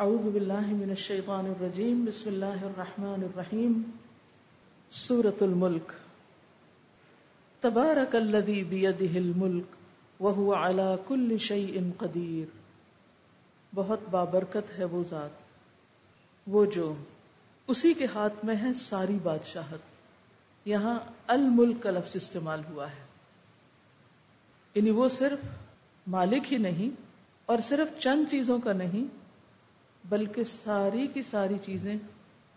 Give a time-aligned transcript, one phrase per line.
[0.00, 3.82] اعوذ باللہ من الشیطان الرجیم، بسم اللہ الرحمن الرحیم،
[4.90, 5.92] سورة الملک.
[7.60, 9.64] تبارک الذی بیدہ الملک
[10.22, 12.58] وهو على كل شیء قدیر.
[13.74, 15.30] بہت بابرکت ہے وہ ذات،
[16.46, 16.94] وہ جو
[17.66, 19.80] اسی کے ہاتھ میں ہے ساری بادشاہت،
[20.66, 23.04] یہاں الملک کا لفظ استعمال ہوا ہے۔
[24.74, 25.38] یعنی وہ صرف
[26.06, 27.00] مالک ہی نہیں
[27.46, 29.20] اور صرف چند چیزوں کا نہیں
[30.08, 31.96] بلکہ ساری کی ساری چیزیں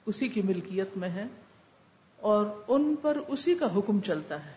[0.05, 1.27] اسی کی ملکیت میں ہیں
[2.17, 4.51] اور ان پر اسی کا حکم چلتا ہے۔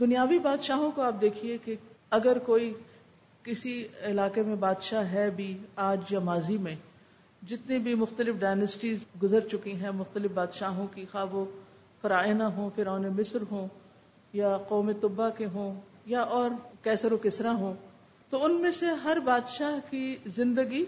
[0.00, 1.74] دنیاوی بادشاہوں کو آپ دیکھیے کہ
[2.10, 2.74] اگر کوئی
[3.42, 6.74] کسی علاقے میں بادشاہ ہے بھی آج یا ماضی میں،
[7.46, 11.44] جتنی بھی مختلف ڈائنسٹیز گزر چکی ہیں، مختلف بادشاہوں کی خواب و
[12.00, 13.68] فرائنہ ہوں، فرعون مصر ہوں،
[14.32, 16.50] یا قوم طبا کے ہوں، یا اور
[16.82, 17.74] کیسر و کسرا ہوں،
[18.30, 20.84] تو ان میں سے ہر بادشاہ کی زندگی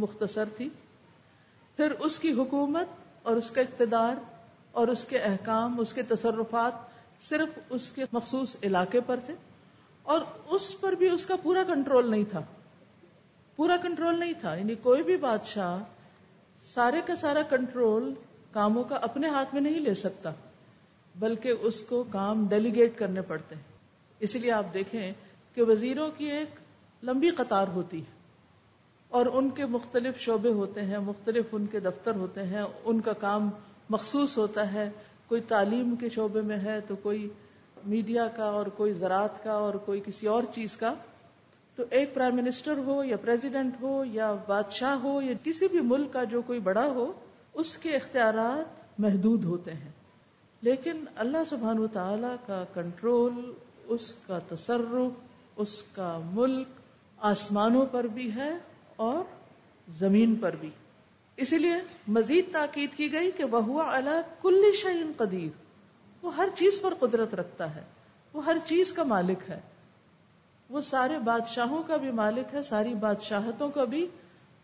[0.00, 0.68] مختصر تھی۔
[1.76, 2.86] پھر اس کی حکومت
[3.22, 4.14] اور اس کا اقتدار
[4.72, 6.72] اور اس کے احکام، اس کے تصرفات
[7.22, 9.34] صرف اس کے مخصوص علاقے پر تھے
[10.02, 12.42] اور اس پر بھی اس کا پورا کنٹرول نہیں تھا۔
[13.56, 15.78] پورا کنٹرول نہیں تھا۔ یعنی کوئی بھی بادشاہ
[16.62, 18.14] سارے کا سارا کنٹرول
[18.52, 20.30] کاموں کا اپنے ہاتھ میں نہیں لے سکتا،
[21.16, 23.62] بلکہ اس کو کام ڈیلیگیٹ کرنے پڑتے ہیں۔
[24.18, 25.12] اسی لیے آپ دیکھیں
[25.54, 26.48] کہ وزیروں کی ایک
[27.02, 28.19] لمبی قطار ہوتی ہے۔
[29.10, 33.12] اور ان کے مختلف شعبے ہوتے ہیں، مختلف ان کے دفتر ہوتے ہیں، ان کا
[33.12, 33.50] کام
[33.90, 34.90] مخصوص ہوتا ہے۔
[35.28, 37.28] کوئی تعلیم کے شعبے میں ہے تو کوئی
[37.86, 40.94] میڈیا کا اور کوئی زراعت کا اور کوئی کسی اور چیز کا۔
[41.76, 46.12] تو ایک پرائم منسٹر ہو یا پریزیڈنٹ ہو یا بادشاہ ہو یا کسی بھی ملک
[46.12, 47.12] کا جو کوئی بڑا ہو،
[47.54, 49.92] اس کے اختیارات محدود ہوتے ہیں۔
[50.60, 53.52] لیکن اللہ سبحان و تعالی کا کنٹرول،
[53.86, 55.20] اس کا تصرف،
[55.56, 56.66] اس کا ملک
[57.16, 58.69] آسمانوں پر بھی ہے۔
[59.00, 59.24] اور
[59.92, 60.70] زمین پر بھی۔
[61.36, 61.74] اسی لیے
[62.08, 65.48] مزید تاکید کی گئی کہ وہ اللہ کل شعین قدیر۔
[66.22, 67.82] وہ ہر چیز پر قدرت رکھتا ہے۔
[68.32, 69.60] وہ ہر چیز کا مالک ہے۔
[70.70, 74.06] وہ سارے بادشاہوں کا بھی مالک ہے، ساری بادشاہتوں کا بھی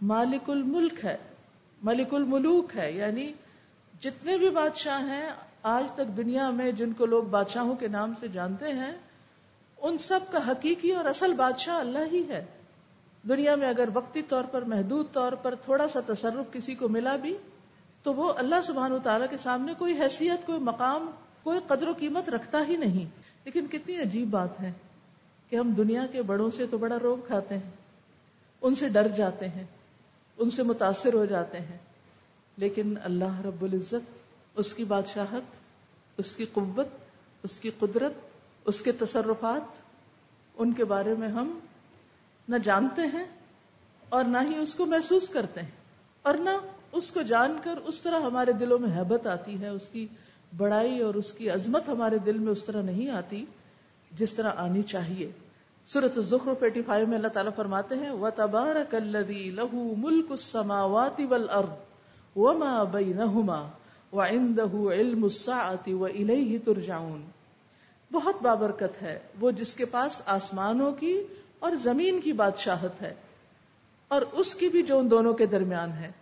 [0.03, 1.17] مالک الملک ہے۔
[1.83, 3.33] ملک الملوک ہے یعنی
[4.01, 5.31] جتنے بھی بادشاہ ہیں،
[5.63, 8.93] آج تک دنیا میں جن کو لوگ بادشاہوں کے نام سے جانتے ہیں،
[9.83, 12.45] ان سب کا حقیقی اور اصل بادشاہ اللہ ہی ہے۔
[13.29, 17.17] دنیا میں اگر وقتی طور پر، محدود طور پر تھوڑا سا تصرف کسی کو ملا
[17.17, 17.37] بھی،
[18.03, 21.11] تو وہ اللہ سبحان و تعالیٰ کے سامنے کوئی حیثیت، کوئی مقام،
[21.43, 23.05] کوئی قدر و قیمت رکھتا ہی نہیں۔
[23.45, 24.73] لیکن کتنی عجیب بات ہے
[25.51, 27.71] کہ ہم دنیا کے بڑوں سے تو بڑا روگ کھاتے ہیں،
[28.63, 29.65] ان سے ڈر جاتے ہیں،
[30.37, 31.79] ان سے متاثر ہو جاتے ہیں۔
[32.57, 34.19] لیکن اللہ رب العزت
[34.55, 35.43] اس کی بادشاہت،
[36.17, 36.87] اس کی قوت،
[37.43, 38.13] اس کی قدرت،
[38.65, 39.63] اس کے تصرفات،
[40.55, 41.59] ان کے بارے میں ہم
[42.49, 43.25] نہ جانتے ہیں
[44.09, 45.71] اور نہ ہی اس کو محسوس کرتے ہیں
[46.25, 46.51] اور نہ
[46.93, 50.07] اس کو جان کر اس طرح ہمارے دلوں میں حبت آتی ہے، اس کی
[50.57, 53.45] بڑائی اور اس کی عظمت ہمارے دل میں اس طرح نہیں آتی
[54.11, 55.31] جس طرح آنی چاہیے۔
[55.89, 61.21] سورت الزخر پیٹی فائیو میں اللہ تعالیٰ فرماتے ہیں و تبار کلدی لہو ملک السماوات
[61.28, 63.61] والارض وما بینہما
[64.13, 67.23] وعنده علم الساعت و الیہ ترجعون۔
[68.13, 71.15] بہت بابرکت ہے وہ جس کے پاس آسمانوں کی
[71.59, 73.15] اور زمین کی بادشاہت ہے
[74.09, 76.12] اور اس کی بھی جو ان دونوں کے درمیان ہے۔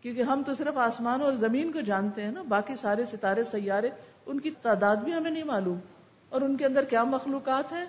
[0.00, 3.90] کیونکہ ہم تو صرف آسمان اور زمین کو جانتے ہیں نا، باقی سارے ستارے، سیارے،
[4.26, 5.78] ان کی تعداد بھی ہمیں نہیں معلوم۔
[6.28, 7.86] اور ان کے اندر کیا مخلوقات ہیں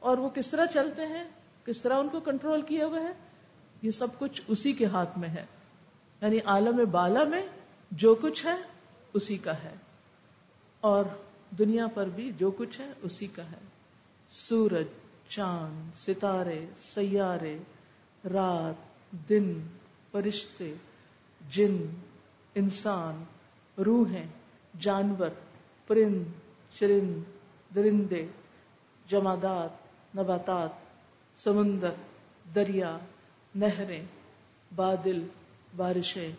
[0.00, 1.24] اور وہ کس طرح چلتے ہیں،
[1.64, 3.12] کس طرح ان کو کنٹرول کیا ہوا ہے،
[3.82, 5.46] یہ سب کچھ اسی کے ہاتھ میں ہے۔
[6.22, 7.42] یعنی عالم بالا میں
[7.90, 8.54] جو کچھ ہے،
[9.14, 9.74] اسی کا ہے۔
[10.80, 11.04] اور
[11.58, 13.58] دنیا پر بھی جو کچھ ہے، اسی کا ہے۔
[14.30, 14.86] سورج
[15.30, 17.56] چاند، ستارے، سیارے،
[18.24, 18.88] رات،
[19.28, 19.60] دن،
[20.12, 20.72] فرشتے،
[21.50, 21.76] جن،
[22.54, 23.24] انسان،
[23.82, 24.26] روحیں،
[24.80, 25.30] جانور،
[25.86, 26.24] پرند،
[26.78, 27.22] چرند،
[27.74, 28.26] درندے،
[29.08, 29.70] جمادات،
[30.16, 30.70] نباتات،
[31.38, 31.94] سمندر،
[32.54, 32.96] دریا،
[33.54, 34.02] نہریں،
[34.74, 35.22] بادل،
[35.76, 36.30] بارشیں،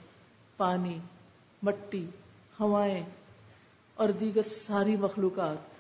[0.57, 0.97] پانی،
[1.63, 2.05] مٹی،
[2.59, 3.03] ہوائیں
[3.95, 5.70] اور دیگر ساری مخلوقات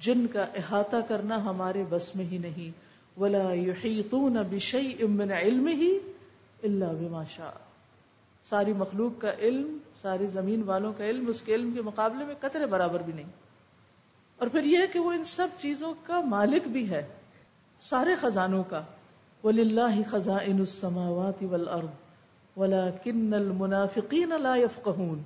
[0.00, 2.88] جن کا احاطہ کرنا ہمارے بس میں ہی نہیں۔
[3.20, 5.86] ولا يحيطون بشيء من علمه
[6.62, 7.52] الا بما شاء۔
[8.44, 12.34] ساری مخلوق کا علم، ساری زمین والوں کا علم، اس کے علم کے مقابلے میں
[12.40, 13.26] قطر برابر بھی نہیں۔
[14.38, 17.06] اور پھر یہ کہ وہ ان سب چیزوں کا مالک بھی ہے،
[17.80, 18.82] سارے خزانوں کا۔
[19.44, 21.88] وللہ خزائن السماوات والارض
[22.56, 25.22] ولكن المنافقین لا يفقهون۔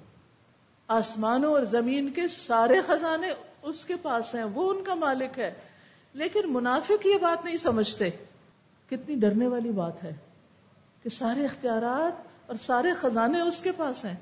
[0.89, 3.33] آسمانوں اور زمین کے سارے خزانے
[3.63, 5.55] اس کے پاس ہیں، وہ ان کا مالک ہے۔
[6.13, 8.11] لیکن منافق یہ بات نہیں سمجھتے۔
[8.91, 10.15] کتنی ڈرنے والی بات ہے
[11.03, 14.17] کہ سارے اختیارات اور سارے خزانے اس کے پاس ہیں۔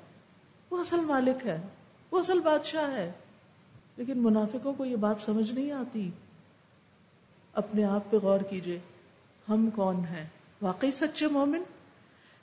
[0.71, 1.61] وہ اصل مالک ہے،
[2.11, 3.13] وہ اصل بادشاہ ہے۔
[3.97, 6.11] لیکن منافقوں کو یہ بات سمجھ نہیں آتی۔
[7.53, 8.79] اپنے آپ پہ غور کیجیے،
[9.49, 10.27] ہم کون ہیں؟
[10.63, 11.63] واقعی سچے مومن؟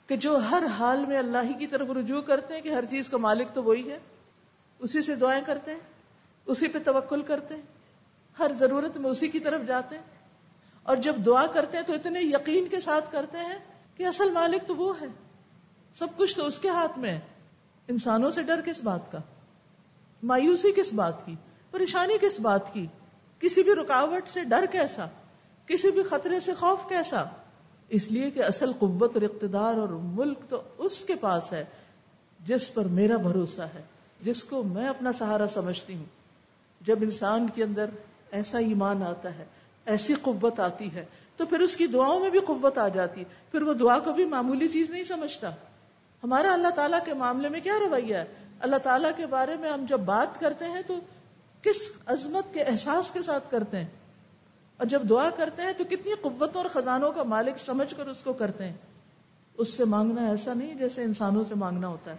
[0.06, 3.08] کہ جو ہر حال میں اللہ ہی کی طرف رجوع کرتے ہیں کہ ہر چیز
[3.08, 3.98] کا مالک تو وہی ہے،
[4.78, 5.97] اسی سے دعائیں کرتے ہیں؟
[6.48, 7.62] اسی پہ توکل کرتے ہیں۔
[8.38, 10.02] ہر ضرورت میں اسی کی طرف جاتے ہیں۔
[10.82, 13.58] اور جب دعا کرتے ہیں تو اتنے یقین کے ساتھ کرتے ہیں
[13.96, 15.06] کہ اصل مالک تو وہ ہے۔
[15.94, 17.20] سب کچھ تو اس کے ہاتھ میں ہے۔
[17.88, 19.18] انسانوں سے ڈر کس بات کا؟
[20.22, 21.34] مایوسی کس بات کی؟
[21.70, 22.86] پریشانی کس بات کی؟
[23.38, 25.06] کسی بھی رکاوٹ سے ڈر کیسا؟
[25.66, 27.24] کسی بھی خطرے سے خوف کیسا؟
[27.88, 31.64] اس لیے کہ اصل قوت اور اقتدار اور ملک تو اس کے پاس ہے
[32.40, 33.82] جس پر میرا بھروسہ ہے،
[34.20, 36.17] جس کو میں اپنا سہارا سمجھتی ہوں۔
[36.80, 37.86] جب انسان کے اندر
[38.30, 39.44] ایسا ایمان آتا ہے،
[39.86, 41.04] ایسی قوت آتی ہے،
[41.36, 44.24] تو پھر اس کی دعاؤں میں بھی قوت آ جاتی پھر وہ دعا کو بھی
[44.24, 45.50] معمولی چیز نہیں سمجھتا۔
[46.22, 48.24] ہمارا اللہ تعالیٰ کے معاملے میں کیا رویہ ہے؟
[48.60, 50.98] اللہ تعالیٰ کے بارے میں ہم جب بات کرتے ہیں تو
[51.62, 53.86] کس عظمت کے احساس کے ساتھ کرتے ہیں؟
[54.76, 58.22] اور جب دعا کرتے ہیں تو کتنی قوتوں اور خزانوں کا مالک سمجھ کر اس
[58.22, 58.76] کو کرتے ہیں۔
[59.54, 62.16] اس سے مانگنا ایسا نہیں جیسے انسانوں سے مانگنا ہوتا ہے۔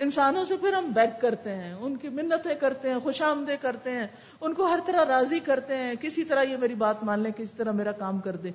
[0.00, 3.90] انسانوں سے پھر ہم بیک کرتے ہیں، ان کی منتیں کرتے ہیں، خوش آمدے کرتے
[3.90, 4.06] ہیں،
[4.40, 7.56] ان کو ہر طرح راضی کرتے ہیں، کسی طرح یہ میری بات مان لیں، کسی
[7.56, 8.50] طرح میرا کام کر دے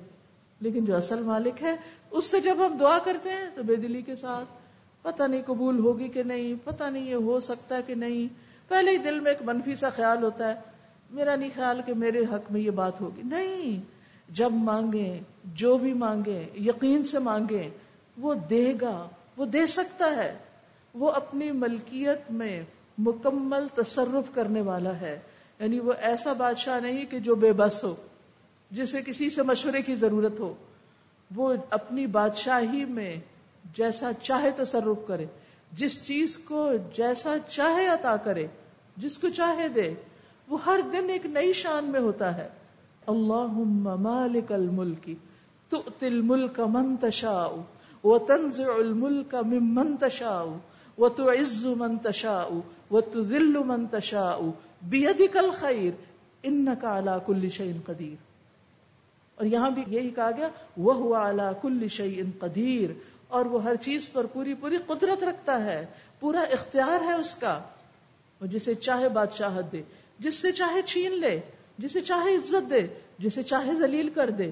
[0.60, 1.76] لیکن جو اصل مالک ہے،
[2.10, 4.48] اس سے جب ہم دعا کرتے ہیں تو بے دلی کے ساتھ،
[5.02, 8.34] پتہ نہیں قبول ہوگی کہ نہیں، پتہ نہیں یہ ہو سکتا ہے کہ نہیں۔
[8.68, 10.54] پہلے ہی دل میں ایک منفی سا خیال ہوتا ہے،
[11.10, 13.80] میرا نہیں خیال کہ میرے حق میں یہ بات ہوگی۔ نہیں،
[14.28, 17.70] جب مانگے جو بھی مانگے یقین سے مانگے
[18.18, 20.38] وہ دے گا، وہ دے سکتا ہے۔
[20.96, 22.62] وہ اپنی ملکیت میں
[22.98, 25.20] مکمل تصرف کرنے والا ہے۔
[25.58, 27.94] یعنی وہ ایسا بادشاہ نہیں کہ جو بے بس ہو،
[28.70, 30.54] جسے کسی سے مشورے کی ضرورت ہو۔
[31.34, 33.16] وہ اپنی بادشاہی میں
[33.74, 35.26] جیسا چاہے تصرف کرے،
[35.72, 38.46] جس چیز کو جیسا چاہے عطا کرے،
[38.96, 39.94] جس کو چاہے دے،
[40.48, 42.48] وہ ہر دن ایک نئی شان میں ہوتا ہے۔
[43.06, 43.46] اللہ
[43.96, 45.10] مالک الملک،
[45.68, 47.56] تؤتی الملک من تشاء،
[48.04, 49.96] وتنزع الملک ممن
[50.98, 52.60] تشاء وتعز من تشاء
[52.90, 54.50] وتذل من تشاء
[54.82, 55.92] بيدك الخير
[56.44, 58.14] انك على كل شيء قدیر
[59.34, 64.12] اور یہاں بھی یہی کہا گیا وہ على كل شيء قدیر اور وہ ہر چیز
[64.12, 65.86] پر پوری پوری قدرت رکھتا ہے،
[66.20, 67.60] پورا اختیار ہے اس کا۔
[68.40, 69.82] وہ جسے چاہے بادشاہت دے
[70.18, 71.40] جس سے چاہے چھین لے،
[71.78, 72.86] جسے چاہے عزت دے،
[73.18, 74.50] جسے چاہے ذلیل کر دے،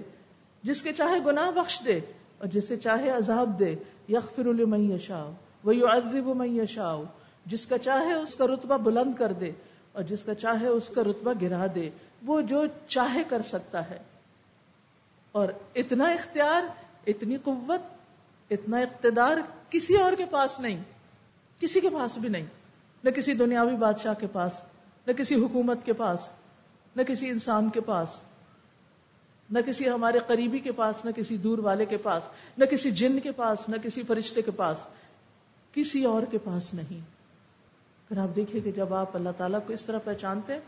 [0.62, 2.00] جس کے چاہے گناہ بخش دے،
[2.38, 3.74] اور جسے چاہے عذاب دے،
[4.08, 6.96] یغفر لمن یشاء۔ ویعذب من یشاء
[7.46, 9.52] جس کا چاہے اس کا رتبہ بلند کر دے
[9.92, 11.90] اور جس کا چاہے اس کا رتبہ گرا دے،
[12.22, 13.98] وہ جو چاہے کر سکتا ہے۔
[15.32, 16.62] اور اتنا اختیار،
[17.06, 17.80] اتنی قوت،
[18.50, 19.36] اتنا اقتدار
[19.70, 20.82] کسی اور کے پاس نہیں،
[21.60, 22.46] کسی کے پاس بھی نہیں۔
[23.04, 24.52] نہ کسی دنیاوی بادشاہ کے پاس،
[25.06, 26.20] نہ کسی حکومت کے پاس،
[26.96, 28.08] نہ کسی انسان کے پاس،
[29.50, 32.22] نہ کسی ہمارے قریبی کے پاس، نہ کسی دور والے کے پاس،
[32.58, 34.78] نہ کسی جن کے پاس، نہ کسی فرشتے کے پاس۔
[35.74, 37.00] کسی اور کے پاس نہیں۔
[38.08, 40.58] پھر آپ دیکھیے کہ جب آپ اللہ تعالیٰ کو اس طرح پہچانتے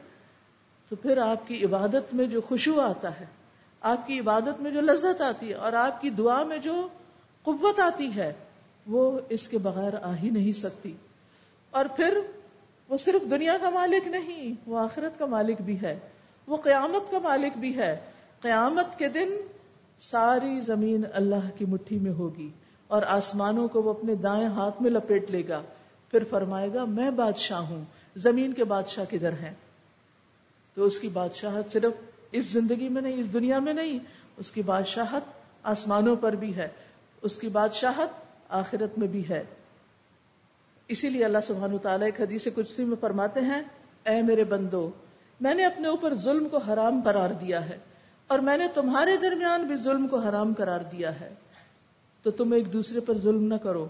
[0.89, 3.27] تو پھر آپ کی عبادت میں جو خوشبو آتا ہے،
[3.81, 6.89] آپ کی عبادت میں جو لذت آتی ہے، اور آپ کی دعا میں جو
[7.43, 8.33] قوت آتی ہے،
[8.87, 10.93] وہ اس کے بغیر آ ہی نہیں سکتی۔
[11.71, 12.21] اور پھر
[12.89, 15.99] وہ صرف دنیا کا مالک نہیں، وہ آخرت کا مالک بھی ہے،
[16.47, 17.97] وہ قیامت کا مالک بھی ہے۔
[18.41, 19.29] قیامت کے دن
[20.01, 22.51] ساری زمین اللہ کی مٹھی میں ہوگی۔
[22.89, 25.63] اور آسمانوں کو وہ اپنے دائیں ہاتھ میں لپیٹ لے گا۔
[26.11, 27.85] پھر فرمائے گا، میں بادشاہ ہوں،
[28.17, 29.55] زمین کے بادشاہ کدھر ہیں؟
[30.75, 31.93] تو اس کی بادشاہت صرف
[32.33, 33.99] اس زندگی میں نہیں، اس دنیا میں نہیں،
[34.37, 35.23] اس کی بادشاہت
[35.63, 36.69] آسمانوں پر بھی ہے،
[37.23, 38.09] اس کی بادشاہت
[38.49, 39.45] آخرت میں بھی ہے۔
[40.89, 43.63] اسی لیے اللہ سبحان تعالیٰ ایک حدیث کچھ میں فرماتے ہیں،
[44.05, 44.91] اے میرے بندو،
[45.41, 47.79] میں نے اپنے اوپر ظلم کو حرام قرار دیا ہے
[48.27, 51.35] اور میں نے تمہارے درمیان بھی ظلم کو حرام قرار دیا ہے۔
[52.27, 53.87] تو تم ایک دوسرے پر ظلم نہ کرو۔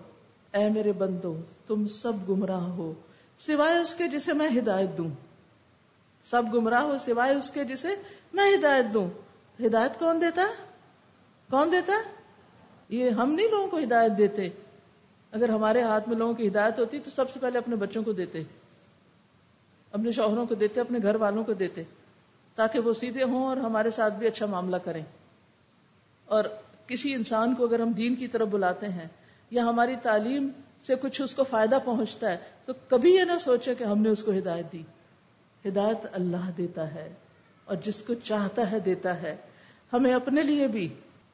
[0.54, 2.92] اے میرے بندو، تم سب گمراہ ہو،
[3.38, 5.08] سوائے اس کے جسے میں ہدایت دوں۔
[6.24, 7.88] سب گمراہ ہو، سوائے اس کے جسے
[8.32, 9.10] میں ہدایت دوں۔
[9.66, 10.42] ہدایت کون دیتا؟
[11.50, 11.92] کون دیتا؟
[12.88, 14.48] یہ ہم نہیں لوگوں کو ہدایت دیتے۔
[15.32, 18.12] اگر ہمارے ہاتھ میں لوگوں کی ہدایت ہوتی تو سب سے پہلے اپنے بچوں کو
[18.12, 18.42] دیتے۔
[19.92, 21.82] اپنے شوہروں کو دیتے، اپنے گھر والوں کو دیتے،
[22.54, 25.04] تاکہ وہ سیدھے ہوں اور ہمارے ساتھ بھی اچھا معاملہ کریں۔
[26.24, 26.44] اور
[26.86, 29.08] کسی انسان کو اگر ہم دین کی طرف بلاتے ہیں
[29.50, 30.48] یا ہماری تعلیم
[30.86, 34.08] سے کچھ اس کو فائدہ پہنچتا ہے، تو کبھی یہ نہ سوچے کہ ہم نے
[34.08, 34.82] اس کو ہدایت دی۔
[35.68, 37.14] ہدایت اللہ دیتا ہے
[37.64, 39.36] اور جس کو چاہتا ہے دیتا ہے۔
[39.92, 40.88] ہمیں اپنے لیے بھی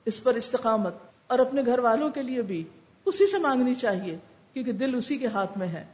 [0.05, 0.95] اس پر استقامت
[1.27, 2.65] اور اپنے گھر والوں کے لیے بھی
[3.05, 4.17] اسی سے مانگنی چاہیے،
[4.53, 5.85] کیونکہ دل اسی کے ہاتھ میں ہے۔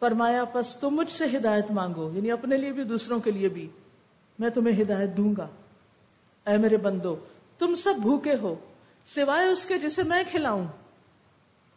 [0.00, 3.68] فرمایا، پس تم مجھ سے ہدایت مانگو یعنی اپنے لیے بھی دوسروں کے لیے بھی،
[4.38, 5.48] میں تمہیں ہدایت دوں گا۔
[6.46, 7.16] اے میرے بندو
[7.62, 8.54] تم سب بھوکے ہو،
[9.06, 10.64] سوائے اس کے جسے میں کھلاؤں۔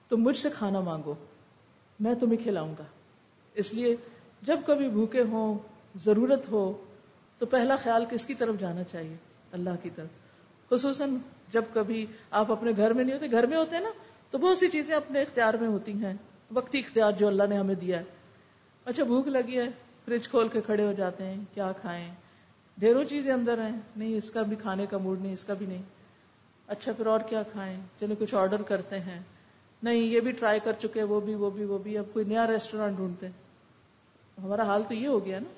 [0.10, 1.16] تم مجھ سے کھانا مانگو،
[2.00, 2.84] میں تمہیں کھلاؤں گا۔
[3.54, 3.96] اس لیے
[4.42, 5.58] جب کبھی بھوکے ہوں،
[5.96, 6.86] ضرورت ہو،
[7.38, 9.16] تو پہلا خیال کس کی طرف جانا چاہیے؟
[9.52, 10.08] اللہ کی طرف۔
[10.70, 11.16] خصوصاً
[11.52, 13.90] جب کبھی آپ اپنے گھر میں نہیں ہوتے، گھر میں ہوتے نا،
[14.32, 16.14] تو بہت سی چیزیں اپنے اختیار میں ہوتی ہیں۔
[16.52, 18.04] وقتی اختیار جو اللہ نے ہمیں دیا ہے۔
[18.86, 19.68] اچھا بھوک لگی ہے،
[20.06, 22.16] فریج کھول کے کھڑے ہو جاتے ہیں، کیا کھائیں؟
[22.78, 25.66] ڈھیروں چیزیں اندر ہیں۔ نہیں، اس کا بھی کھانے کا موڈ نہیں، اس کا بھی
[25.66, 25.82] نہیں۔
[26.68, 29.20] اچھا پھر اور کیا کھائیں؟ چلو، کچھ آرڈر کرتے ہیں۔
[29.84, 32.48] نہیں، یہ بھی ٹرائی کر چکے، وہ بھی وہ بھی وہ بھی۔ اب کوئی نیا
[32.48, 33.28] ریسٹورینٹ ڈھونڈتے
[34.44, 35.50] ہمارا حال تو یہ ہو گیا نا۔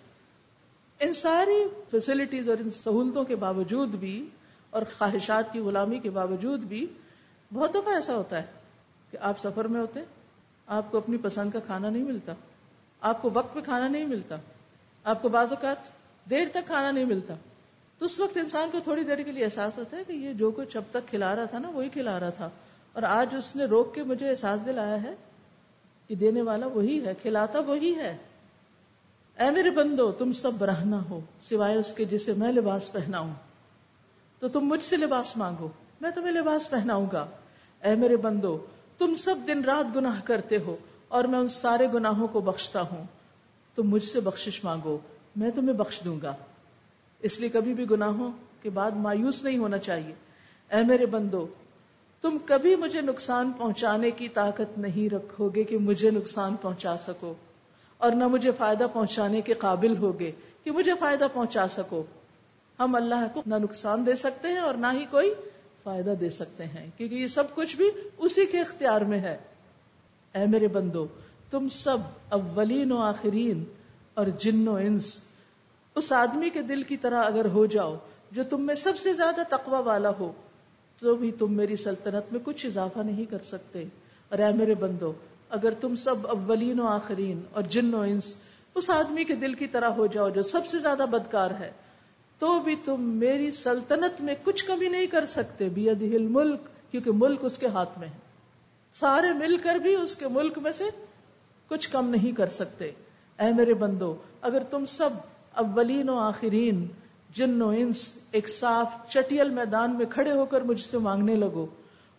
[0.99, 4.29] ان ساری فیسلٹیز اور ان سہولتوں کے باوجود بھی
[4.69, 6.85] اور خواہشات کی غلامی کے باوجود بھی
[7.53, 8.45] بہت دفعہ ایسا ہوتا ہے
[9.11, 9.99] کہ آپ سفر میں ہوتے
[10.67, 12.33] آپ کو اپنی پسند کا کھانا نہیں ملتا،
[13.01, 14.35] آپ کو وقت پہ کھانا نہیں ملتا،
[15.03, 15.96] آپ کو بعض اوقات
[16.29, 17.33] دیر تک کھانا نہیں ملتا۔
[17.99, 20.51] تو اس وقت انسان کو تھوڑی دیر کے لیے احساس ہوتا ہے کہ یہ جو
[20.51, 22.49] کچھ اب تک کھلا رہا تھا نا، وہی کھلا رہا تھا۔
[22.93, 25.15] اور آج اس نے روک کے مجھے احساس دلایا ہے
[26.07, 28.17] کہ دینے والا وہی ہے، کھلاتا وہی ہے۔
[29.39, 33.33] اے میرے بندو، تم سب برہنا ہو، سوائے اس کے جسے میں لباس پہناؤں۔
[34.39, 35.69] تو تم مجھ سے لباس مانگو،
[36.01, 37.25] میں تمہیں لباس پہناؤں گا۔
[37.83, 38.65] اے میرے بندو،
[38.97, 43.03] تم سب دن رات گناہ کرتے ہو اور میں ان سارے گناہوں کو بخشتا ہوں۔
[43.75, 44.97] تم مجھ سے بخشش مانگو۔
[45.37, 46.33] میں تمہیں بخش دوں گا۔
[47.23, 50.13] اس لیے کبھی بھی گناہوں کے بعد مایوس نہیں ہونا چاہیے۔
[50.71, 51.45] اے میرے بندو،
[52.23, 57.33] تم کبھی مجھے نقصان پہنچانے کی طاقت نہیں رکھو گے کہ مجھے نقصان پہنچا سکو،
[57.97, 60.31] اور نہ مجھے فائدہ پہنچانے کے قابل ہوگے
[60.63, 62.03] کہ مجھے فائدہ پہنچا سکو۔
[62.79, 65.33] ہم اللہ کو نہ نقصان دے سکتے ہیں اور نہ ہی کوئی
[65.83, 69.37] فائدہ دے سکتے ہیں، کیونکہ یہ سب کچھ بھی اسی کے اختیار میں ہے۔
[70.35, 71.05] اے میرے بندو،
[71.51, 71.97] تم سب
[72.29, 73.63] اولین و آخرین
[74.13, 75.17] اور جن و انس
[75.97, 77.95] اس آدمی کے دل کی طرح اگر ہو جاؤ
[78.31, 80.31] جو تم میں سب سے زیادہ تقوی والا ہو،
[80.99, 83.83] تو بھی تم میری سلطنت میں کچھ اضافہ نہیں کر سکتے۔
[84.29, 85.13] اور اے میرے بندو،
[85.49, 88.35] اگر تم سب اولین و آخرین اور جن و انس
[88.75, 91.71] اس آدمی کے دل کی طرح ہو جاؤ جو سب سے زیادہ بدکار ہے،
[92.39, 95.69] تو بھی تم میری سلطنت میں کچھ کمی نہیں کر سکتے
[96.17, 96.59] ملک
[96.91, 98.17] کیونکہ ملک اس کے ہاتھ میں ہے۔
[98.99, 100.83] سارے مل کر بھی اس کے ملک میں سے
[101.67, 102.91] کچھ کم نہیں کر سکتے۔
[103.39, 105.09] اے میرے بندو، اگر تم سب
[105.57, 106.85] اولین و آخرین،
[107.35, 111.65] جن و انس ایک صاف چٹیل میدان میں کھڑے ہو کر مجھ سے مانگنے لگو،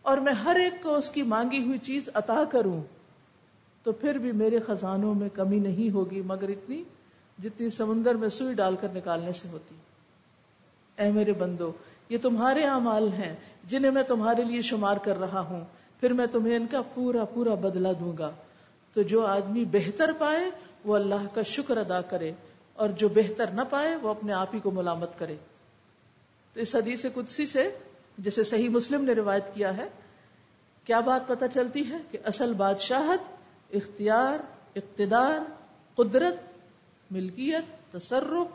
[0.03, 2.81] اور میں ہر ایک کو اس کی مانگی ہوئی چیز عطا کروں۔
[3.83, 6.83] تو پھر بھی میرے خزانوں میں کمی نہیں ہوگی، مگر اتنی
[7.43, 9.75] جتنی سمندر میں سوئی ڈال کر نکالنے سے ہوتی۔
[10.99, 11.73] اے میرے بندو،
[12.09, 15.65] یہ تمہارے اعمال ہیں، جنہیں میں تمہارے لیے شمار کر رہا ہوں۔
[16.01, 18.31] پھر میں تمہیں ان کا پورا پورا بدلہ دوں گا۔
[18.95, 20.51] تو جو آدمی بہتر پائے،
[20.85, 22.33] وہ اللہ کا شکر ادا کرے۔
[22.79, 25.37] اور جو بہتر نہ پائے وہ اپنے آپ ہی کو ملامت کرے۔
[26.53, 27.79] تو اس حدیث قدسی سے
[28.19, 29.89] جسے صحیح مسلم نے روایت کیا ہے،
[30.85, 33.21] کیا بات پتہ چلتی ہے کہ اصل بادشاہت
[33.75, 34.39] اختیار،
[34.77, 35.39] اقتدار،
[35.95, 36.35] قدرت،
[37.11, 38.55] ملکیت، تصرف،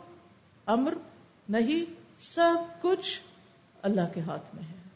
[0.66, 0.94] امر،
[1.48, 3.20] نہیں، سب کچھ
[3.82, 4.88] اللہ کے ہاتھ میں ہے۔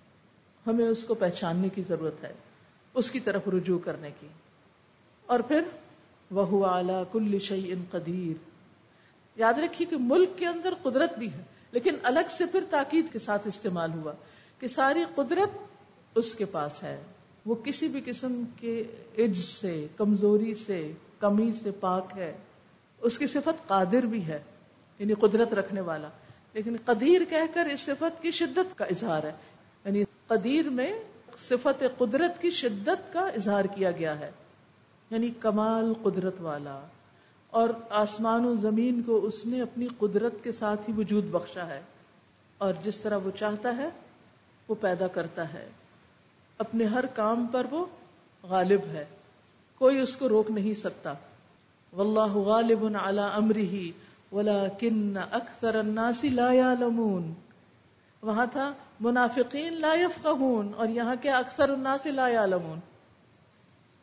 [0.66, 2.32] ہمیں اس کو پہچاننے کی ضرورت ہے،
[2.94, 4.26] اس کی طرف رجوع کرنے کی۔
[5.26, 5.61] اور پھر
[6.30, 8.57] وہ اعلی کل شعی ان قدیر۔
[9.38, 11.42] یاد رکھیے کہ ملک کے اندر قدرت بھی ہے،
[11.73, 14.12] لیکن الگ سے پھر تاکید کے ساتھ استعمال ہوا
[14.59, 15.59] کہ ساری قدرت
[16.14, 17.02] اس کے پاس ہے۔
[17.47, 18.85] وہ کسی بھی قسم کے
[19.18, 22.37] عج سے، کمزوری سے، کمی سے پاک ہے۔
[23.00, 24.38] اس کی صفت قادر بھی ہے
[24.99, 26.09] یعنی قدرت رکھنے والا۔
[26.52, 29.33] لیکن قدیر کہہ کر اس صفت کی شدت کا اظہار ہے۔
[29.85, 30.92] یعنی قدیر میں
[31.38, 34.30] صفت قدرت کی شدت کا اظہار کیا گیا ہے۔
[35.11, 36.80] یعنی کمال قدرت والا۔
[37.50, 41.81] اور آسمان و زمین کو اس نے اپنی قدرت کے ساتھ ہی وجود بخشا ہے
[42.59, 43.88] اور جس طرح وہ چاہتا ہے،
[44.69, 45.71] وہ پیدا کرتا ہے۔
[46.59, 47.87] اپنے ہر کام پر وہ
[48.43, 49.05] غالب ہے۔
[49.78, 51.14] کوئی اس کو روک نہیں سکتا۔
[51.97, 53.75] واللہ غالب علی امرہ
[54.35, 57.35] ولکن اکثر الناس لا يعلمون
[58.23, 62.81] وہاں تھا، منافقین لا يفقهون اور یہاں کے اکثر الناس لا يعلمون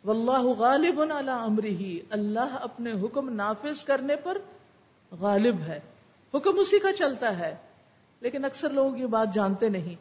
[0.05, 4.38] واللہ غالب علی امرہ اللہ اپنے حکم نافذ کرنے پر
[5.12, 5.79] غالب ہے۔
[6.33, 7.55] حکم اسی کا چلتا ہے۔
[8.19, 9.95] لیکن اکثر لوگ یہ بات جانتے نہیں۔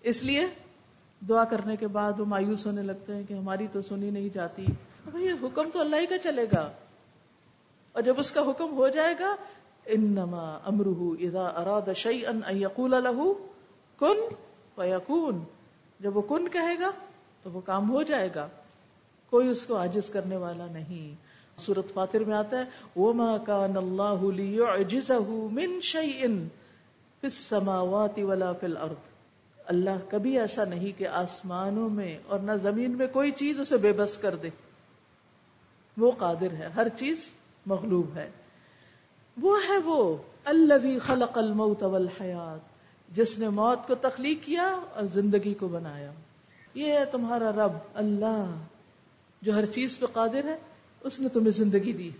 [0.00, 0.46] اس لیے
[1.28, 4.66] دعا کرنے کے بعد وہ مایوس ہونے لگتے ہیں کہ ہماری تو سنی نہیں جاتی۔
[5.10, 6.72] بھائی حکم تو اللہ ہی کا چلے گا۔
[7.92, 9.36] اور جب اس کا حکم ہو جائے گا،
[9.86, 13.32] انما امرہ اذا اراد شیئا ان یقول له
[13.98, 14.34] کن
[14.74, 15.44] فیکون۔
[16.00, 16.90] جب وہ کن کہے گا،
[17.42, 18.48] تو وہ کام ہو جائے گا۔
[19.34, 21.14] کوئی اس کو عاجز کرنے والا نہیں۔
[21.60, 22.64] سورت فاتر میں آتا ہے،
[22.96, 26.20] وما كان الله ليعجزه من شيء
[27.20, 29.10] في السماوات ولا في الارض
[29.66, 33.92] اللہ کبھی ایسا نہیں کہ آسمانوں میں اور نہ زمین میں کوئی چیز اسے بے
[33.92, 34.48] بس کر دے۔
[35.96, 37.28] وہ قادر ہے، ہر چیز
[37.66, 38.30] مغلوب ہے۔
[39.42, 42.74] وہ ہے وہ، الذي خلق الموت والحیات
[43.16, 46.12] جس نے موت کو تخلیق کیا اور زندگی کو بنایا۔
[46.74, 48.54] یہ ہے تمہارا رب، اللہ۔
[49.44, 50.56] جو ہر چیز پہ قادر ہے،
[51.00, 52.10] اس نے تمہیں زندگی دی۔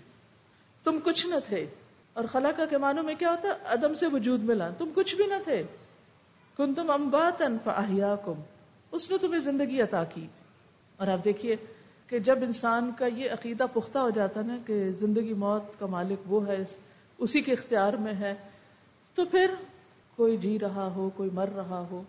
[0.84, 1.66] تم کچھ نہ تھے۔
[2.12, 5.26] اور خلق کے معنوں میں کیا ہوتا ہے؟ عدم سے وجود ملا۔ تم کچھ بھی
[5.26, 5.62] نہ تھے۔
[6.56, 7.42] کن تم امبات
[8.92, 10.26] اس نے تمہیں زندگی عطا کی۔
[10.96, 11.56] اور آپ دیکھیے
[12.06, 16.32] کہ جب انسان کا یہ عقیدہ پختہ ہو جاتا نا کہ زندگی موت کا مالک
[16.32, 16.64] وہ ہے،
[17.18, 18.34] اسی کے اختیار میں ہے،
[19.14, 19.54] تو پھر
[20.16, 22.02] کوئی جی رہا ہو، کوئی مر رہا ہو،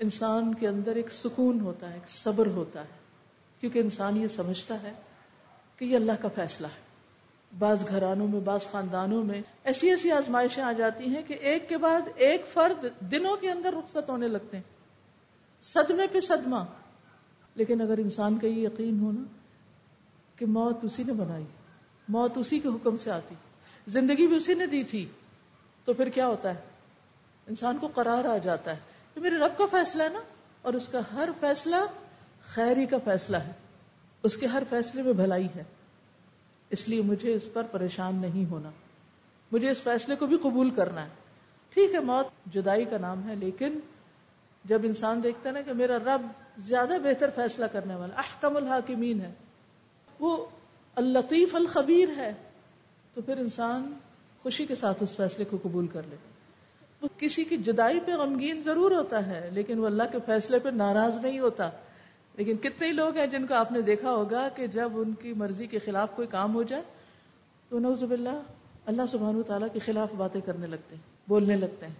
[0.00, 3.09] انسان کے اندر ایک سکون ہوتا ہے، ایک صبر ہوتا ہے۔
[3.60, 4.92] کیونکہ انسان یہ سمجھتا ہے
[5.76, 6.90] کہ یہ اللہ کا فیصلہ ہے۔
[7.58, 11.76] بعض گھرانوں میں، بعض خاندانوں میں ایسی ایسی آزمائشیں آ جاتی ہیں کہ ایک کے
[11.76, 14.64] بعد ایک فرد دنوں کے اندر رخصت ہونے لگتے ہیں۔
[15.62, 16.56] صدمے پہ صدمہ۔
[17.54, 19.22] لیکن اگر انسان کا یہ یقین ہونا
[20.36, 21.44] کہ موت اسی نے بنائی،
[22.08, 23.34] موت اسی کے حکم سے آتی،
[23.86, 25.06] زندگی بھی اسی نے دی تھی،
[25.84, 26.60] تو پھر کیا ہوتا ہے؟
[27.46, 28.78] انسان کو قرار آ جاتا ہے
[29.14, 30.20] کہ میرے رب کا فیصلہ ہے نا،
[30.62, 31.76] اور اس کا ہر فیصلہ
[32.46, 33.52] خیری کا فیصلہ ہے۔
[34.22, 35.64] اس کے ہر فیصلے میں بھلائی ہے۔
[36.70, 38.70] اس لیے مجھے اس پر پریشان نہیں ہونا۔
[39.52, 41.08] مجھے اس فیصلے کو بھی قبول کرنا ہے۔
[41.74, 43.80] ٹھیک ہے، موت جدائی کا نام ہے، لیکن
[44.64, 46.22] جب انسان دیکھتا ہے نا کہ میرا رب
[46.58, 49.32] زیادہ بہتر فیصلہ کرنے والا، احکم الحاکمین ہے،
[50.20, 50.46] وہ
[50.94, 52.34] اللطیف الخبیر ہے،
[53.14, 53.92] تو پھر انسان
[54.42, 56.30] خوشی کے ساتھ اس فیصلے کو قبول کر لیتا
[57.02, 60.68] وہ کسی کی جدائی پہ غمگین ضرور ہوتا ہے، لیکن وہ اللہ کے فیصلے پہ
[60.68, 61.70] ناراض نہیں ہوتا۔
[62.36, 65.66] لیکن کتنے لوگ ہیں جن کو آپ نے دیکھا ہوگا کہ جب ان کی مرضی
[65.66, 66.82] کے خلاف کوئی کام ہو جائے
[67.68, 68.42] تو نوز باللہ
[68.86, 71.94] اللہ سبحان و تعالیٰ کے خلاف باتیں کرنے لگتے ہیں، بولنے لگتے ہیں۔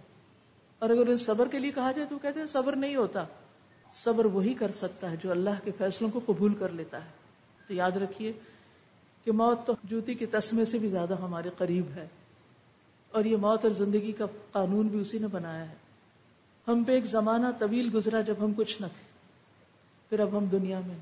[0.79, 3.23] اور اگر انہیں صبر کے لیے کہا جائے تو کہتے ہیں صبر نہیں ہوتا،
[3.93, 7.09] صبر وہی کر سکتا ہے جو اللہ کے فیصلوں کو قبول کر لیتا ہے۔
[7.67, 8.31] تو یاد رکھیے
[9.25, 12.07] کہ موت تو جوتی کے تسمے سے بھی زیادہ ہمارے قریب ہے۔
[13.11, 15.75] اور یہ موت اور زندگی کا قانون بھی اسی نے بنایا ہے۔
[16.67, 19.10] ہم پہ ایک زمانہ طویل گزرا جب ہم کچھ نہ تھے۔
[20.11, 20.95] پھر اب ہم دنیا میں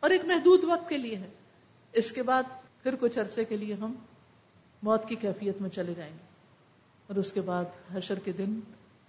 [0.00, 1.28] اور ایک محدود وقت کے لیے ہے۔
[1.92, 2.42] اس کے بعد
[2.82, 3.94] پھر کچھ عرصے کے لیے ہم
[4.82, 6.24] موت کی کیفیت میں چلے جائیں گے۔
[7.06, 8.60] اور اس کے بعد حشر کے دن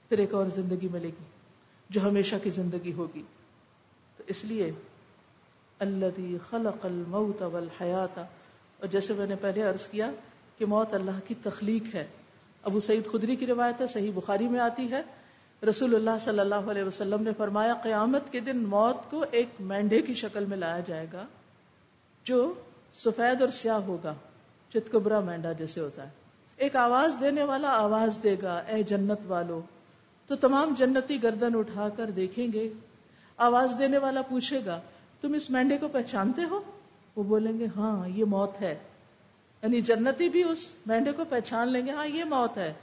[0.10, 1.23] پھر ایک اور زندگی ملے گی،
[1.89, 3.23] جو ہمیشہ کی زندگی ہوگی۔
[4.17, 4.71] تو اس لیے
[5.80, 10.12] اللہ خلق الموت والحیات اور جیسے میں نے پہلے عرض کیا
[10.58, 12.08] کہ موت اللہ کی تخلیق ہے۔
[12.63, 15.01] ابو سعید خدری کی روایت ہے، صحیح بخاری میں آتی ہے۔
[15.69, 20.01] رسول اللہ صلی اللہ علیہ وسلم نے فرمایا، قیامت کے دن موت کو ایک مینڈے
[20.01, 21.25] کی شکل میں لایا جائے گا،
[22.23, 22.53] جو
[22.95, 24.13] سفید اور سیاہ ہوگا
[24.73, 26.09] چتکبرا مینڈا جیسے ہوتا ہے۔
[26.55, 29.61] ایک آواز دینے والا آواز دے گا، اے جنت والو۔
[30.27, 32.73] تو تمام جنتی گردن اٹھا کر دیکھیں گے۔
[33.37, 34.81] آواز دینے والا پوچھے گا،
[35.21, 36.59] تم اس مینڈے کو پہچانتے ہو؟
[37.15, 38.79] وہ بولیں گے ہاں یہ موت ہے۔
[39.63, 42.73] یعنی جنتی بھی اس مینڈے کو پہچان لیں گے ہاں یہ موت ہے۔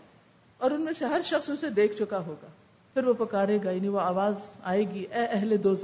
[0.62, 2.46] اور ان میں سے ہر شخص اسے دیکھ چکا ہوگا۔
[2.94, 5.74] پھر وہ پکارے گا یعنی وہ آواز آئے گی، اے اہل دو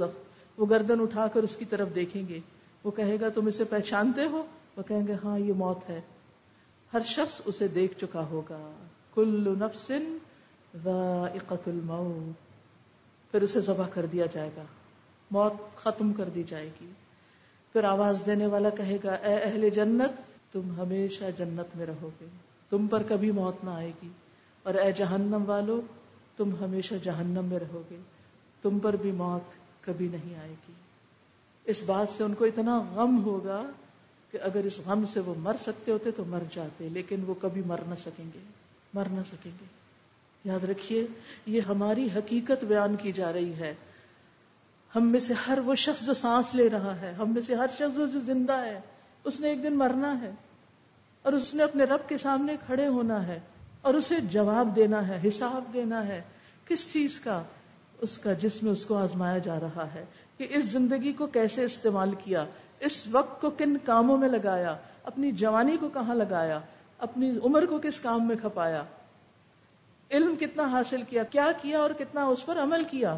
[0.57, 2.39] وہ گردن اٹھا کر اس کی طرف دیکھیں گے۔
[2.83, 4.43] وہ کہے گا، تم اسے پہچانتے ہو؟
[4.77, 6.01] وہ کہیں گے ہاں یہ موت ہے۔
[6.93, 8.71] ہر شخص اسے دیکھ چکا ہوگا۔
[9.15, 9.91] کل نفس
[10.83, 12.39] ذائقت الموت۔
[13.31, 14.63] پھر اسے ذبح کر دیا جائے گا۔
[15.31, 16.91] موت ختم کر دی جائے گی۔
[17.73, 20.11] پھر آواز دینے والا کہے گا، اے اہل جنت،
[20.51, 22.25] تم ہمیشہ جنت میں رہو گے۔
[22.69, 24.09] تم پر کبھی موت نہ آئے گی۔
[24.63, 25.81] اور اے جہنم والو،
[26.37, 27.97] تم ہمیشہ جہنم میں رہو گے،
[28.61, 29.53] تم پر بھی موت
[29.85, 30.73] کبھی نہیں آئے گی۔
[31.65, 33.61] اس بات سے ان کو اتنا غم ہوگا
[34.31, 37.61] کہ اگر اس غم سے وہ مر سکتے ہوتے تو مر جاتے، لیکن وہ کبھی
[37.65, 38.39] مر نہ سکیں گے،
[38.93, 39.65] مر نہ سکیں گے۔
[40.45, 41.07] یاد رکھیے،
[41.45, 43.75] یہ ہماری حقیقت بیان کی جا رہی ہے۔
[44.95, 47.67] ہم میں سے ہر وہ شخص جو سانس لے رہا ہے، ہم میں سے ہر
[47.73, 48.79] شخص جو زندہ ہے،
[49.23, 50.31] اس نے ایک دن مرنا ہے
[51.21, 53.39] اور اس نے اپنے رب کے سامنے کھڑے ہونا ہے۔
[53.83, 56.21] اور اسے جواب دینا ہے، حساب دینا ہے
[56.65, 57.41] کس چیز کا،
[57.99, 60.03] اس کا جس میں اس کو آزمایا جا رہا ہے
[60.37, 62.45] کہ اس زندگی کو کیسے استعمال کیا،
[62.79, 66.59] اس وقت کو کن کاموں میں لگایا، اپنی جوانی کو کہاں لگایا،
[66.99, 68.83] اپنی عمر کو کس کام میں کھپایا،
[70.11, 73.15] علم کتنا حاصل کیا کیا کیا اور کتنا اس پر عمل کیا،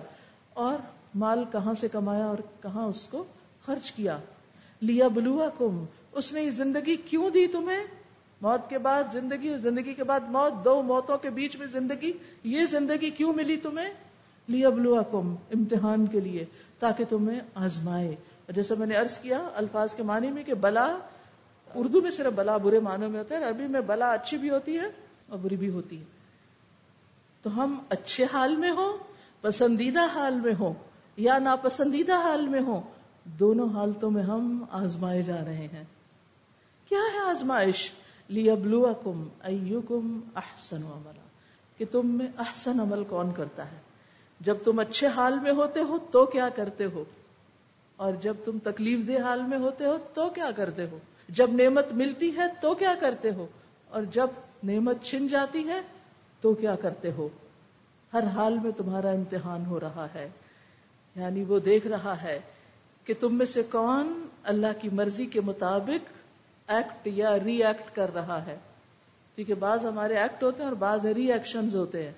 [0.53, 0.77] اور
[1.15, 3.23] مال کہاں سے کمایا اور کہاں اس کو
[3.65, 4.17] خرچ کیا۔
[4.81, 7.83] لیا بلوا کم اس نے یہ زندگی کیوں دی تمہیں؟
[8.41, 12.13] موت کے بعد زندگی اور زندگی کے بعد موت، دو موتوں کے بیچ میں زندگی،
[12.43, 13.93] یہ زندگی کیوں ملی تمہیں؟
[14.47, 16.45] لی ابلوکم امتحان کے لیے،
[16.79, 18.15] تاکہ تمہیں آزمائے۔
[18.49, 20.97] جیسے میں نے ارض کیا الفاظ کے معنی میں کہ بلا،
[21.75, 24.79] اردو میں صرف بلا برے معنوں میں ہوتا ہے، عربی میں بلا اچھی بھی ہوتی
[24.79, 24.85] ہے
[25.27, 26.03] اور بری بھی ہوتی ہے۔
[27.41, 28.97] تو ہم اچھے حال میں ہوں،
[29.41, 30.73] پسندیدہ حال میں ہوں
[31.17, 32.81] یا ناپسندیدہ حال میں ہوں،
[33.23, 35.83] دونوں حالتوں میں ہم آزمائے جا رہے ہیں۔
[36.89, 37.91] کیا ہے آزمائش؟
[38.31, 38.49] لی
[39.03, 39.27] کم
[39.87, 41.27] کم احسن عملا
[41.77, 43.77] کہ تم میں احسن عمل کون کرتا ہے؟
[44.39, 47.03] جب تم اچھے حال میں ہوتے ہو تو کیا کرتے ہو؟
[47.95, 51.85] اور جب تم تکلیف دہ حال میں ہوتے ہو تو کیا کرتے ہو؟ جب نعمت
[51.91, 53.47] ملتی ہے تو کیا کرتے ہو؟
[53.89, 54.27] اور جب
[54.63, 55.81] نعمت چھن جاتی ہے
[56.41, 57.29] تو کیا کرتے ہو؟
[58.13, 60.29] ہر حال میں تمہارا امتحان ہو رہا ہے۔
[61.15, 62.39] یعنی وہ دیکھ رہا ہے
[63.05, 66.20] کہ تم میں سے کون اللہ کی مرضی کے مطابق
[66.71, 68.57] ایکٹ یا ری ایکٹ کر رہا ہے۔
[69.35, 72.13] کیونکہ بعض ہمارے ایکٹ ہوتے ہیں اور بعض ری ایکشن ہوتے ہیں۔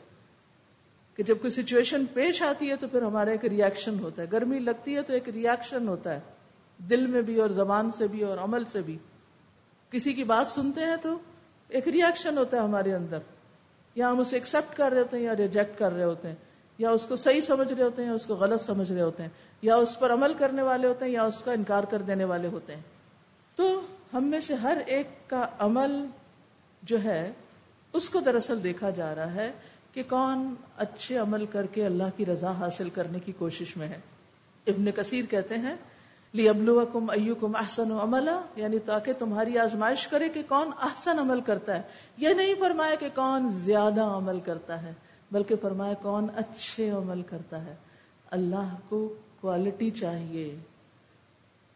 [1.16, 4.60] کہ جب کوئی سچویشن پیش آتی ہے تو پھر ہمارا ایک ریئیکشن ہوتا ہے۔ گرمی
[4.60, 6.20] لگتی ہے تو ایک ریئیکشن ہوتا ہے۔
[6.78, 8.98] دل میں بھی اور زبان سے بھی اور عمل سے بھی۔
[9.92, 11.18] کسی کی بات سنتے ہیں تو
[11.68, 13.18] ایک ریئیکشن ہوتا ہے ہمارے اندر۔
[13.96, 16.36] یا ہم اسے ایکسپٹ کر رہے ہوتے ہیں یا ریجیکٹ کر رہے ہوتے ہیں۔
[16.78, 19.24] یا اس کو صحیح سمجھ رہے ہوتے ہیں یا اس کو غلط سمجھ رہے ہوتے
[19.24, 19.30] ہیں۔
[19.62, 22.48] یا اس پر عمل کرنے والے ہوتے ہیں یا اس کا انکار کر دینے والے
[22.48, 22.82] ہوتے ہیں۔
[23.56, 23.82] تو
[24.14, 26.06] ہم میں سے ہر ایک کا عمل
[26.84, 27.32] جو ہے،
[27.94, 29.52] اس کو دراصل دیکھا جا رہا ہے
[29.94, 34.00] کہ کون اچھے عمل کر کے اللہ کی رضا حاصل کرنے کی کوشش میں ہے۔
[34.68, 35.76] ابن کثیر کہتے ہیں
[36.34, 40.70] لی ابلو کم ایو کم احسن و عملہ یعنی تاکہ تمہاری آزمائش کرے کہ کون
[40.82, 41.82] احسن عمل کرتا ہے۔
[42.18, 44.94] یہ نہیں فرمایا کہ کون زیادہ عمل کرتا ہے،
[45.32, 47.76] بلکہ فرمایا کون اچھے عمل کرتا ہے۔
[48.32, 50.58] اللہ کو کوالٹی چاہیے۔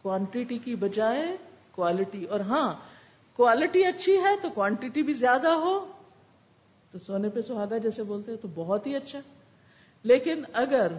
[0.02, 1.38] کوانٹیٹی کی بجائے
[1.78, 2.68] کوالٹی اور ہاں
[3.40, 5.74] کوالٹی اچھی ہے تو کوانٹیٹی بھی زیادہ ہو،
[6.92, 9.20] تو سونے پہ سہاگا جیسے بولتے ہیں تو بہت ہی اچھا۔
[10.06, 10.92] لیکن اگر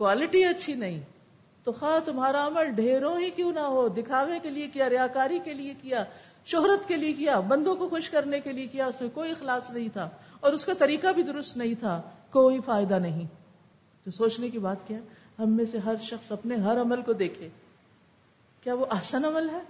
[0.00, 1.00] کوالٹی اچھی نہیں،
[1.64, 5.54] تو خواہ تمہارا عمل ڈھیروں ہی کیوں نہ ہو، دکھاوے کے لیے کیا، ریاکاری کے
[5.54, 6.04] لیے کیا،
[6.44, 9.70] شہرت کے لیے کیا، بندوں کو خوش کرنے کے لیے کیا، اس میں کوئی اخلاص
[9.70, 10.08] نہیں تھا،
[10.40, 13.24] اور اس کا طریقہ بھی درست نہیں تھا، کوئی فائدہ نہیں۔
[14.04, 14.98] تو سوچنے کی بات کیا
[15.38, 17.48] ہم میں سے ہر شخص اپنے ہر عمل کو دیکھے۔
[18.60, 19.60] کیا وہ آسن عمل ہے؟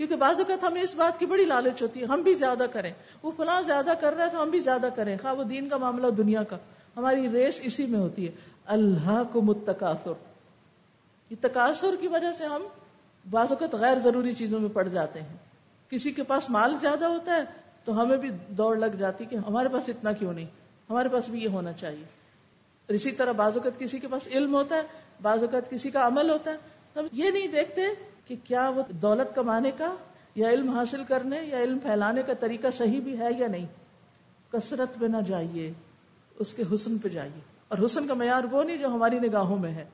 [0.00, 2.92] کیونکہ بعض اوقات ہمیں اس بات کی بڑی لالچ ہوتی ہے، ہم بھی زیادہ کریں۔
[3.22, 5.76] وہ فلاں زیادہ کر رہا ہے تو ہم بھی زیادہ کریں۔ خواہ وہ دین کا
[5.76, 6.56] معاملہ دنیا کا۔
[6.96, 8.32] ہماری ریس اسی میں ہوتی ہے۔
[8.66, 10.12] اللہ کو متکاثر
[11.30, 12.62] یہ تقاصر کی وجہ سے ہم
[13.30, 15.36] بعض اوقات غیر ضروری چیزوں میں پڑ جاتے ہیں۔
[15.90, 17.42] کسی کے پاس مال زیادہ ہوتا ہے
[17.84, 20.46] تو ہمیں بھی دوڑ لگ جاتی کہ ہمارے پاس اتنا کیوں نہیں؟
[20.90, 22.04] ہمارے پاس بھی یہ ہونا چاہیے۔
[22.86, 24.82] اور اسی طرح بعض اوقات کسی کے پاس علم ہوتا ہے،
[25.22, 26.56] بعض اوقات کسی کا عمل ہوتا ہے۔
[26.96, 29.94] ہم یہ نہیں دیکھتے کہ کیا وہ دولت کمانے کا
[30.34, 33.66] یا علم حاصل کرنے یا علم پھیلانے کا طریقہ صحیح بھی ہے یا نہیں؟
[34.52, 35.72] کثرت پہ نہ جائیے،
[36.38, 39.70] اس کے حسن پہ جائیے۔ اور حسن کا معیار وہ نہیں جو ہماری نگاہوں میں
[39.70, 39.84] ہے۔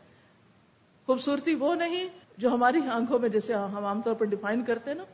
[1.07, 4.99] خوبصورتی وہ نہیں جو ہماری آنکھوں میں، جیسے ہم عام طور پر ڈیفائن کرتے ہیں
[4.99, 5.05] نا،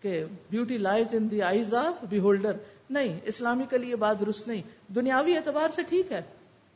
[0.00, 2.52] کہ beauty lies in the eyes of beholder
[2.90, 6.22] نہیں، اسلامی کے لیے بات درست نہیں۔ دنیاوی اعتبار سے ٹھیک ہے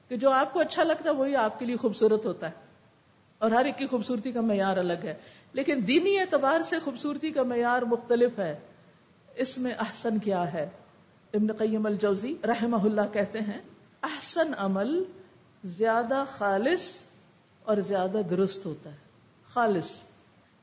[0.08, 2.64] کہ جو آپ کو اچھا لگتا ہے، وہی آپ کے لیے خوبصورت ہوتا ہے۔
[3.38, 5.14] اور ہر ایک کی خوبصورتی کا معیار الگ ہے۔
[5.54, 8.58] لیکن دینی اعتبار سے خوبصورتی کا معیار مختلف ہے۔
[9.34, 10.68] اس میں احسن کیا ہے؟
[11.34, 13.60] ابن قیم الجوزی رحمہ اللہ کہتے ہیں،
[14.02, 15.04] احسن عمل
[15.64, 16.96] زیادہ خالص
[17.62, 18.96] اور زیادہ درست ہوتا ہے۔
[19.52, 20.00] خالص،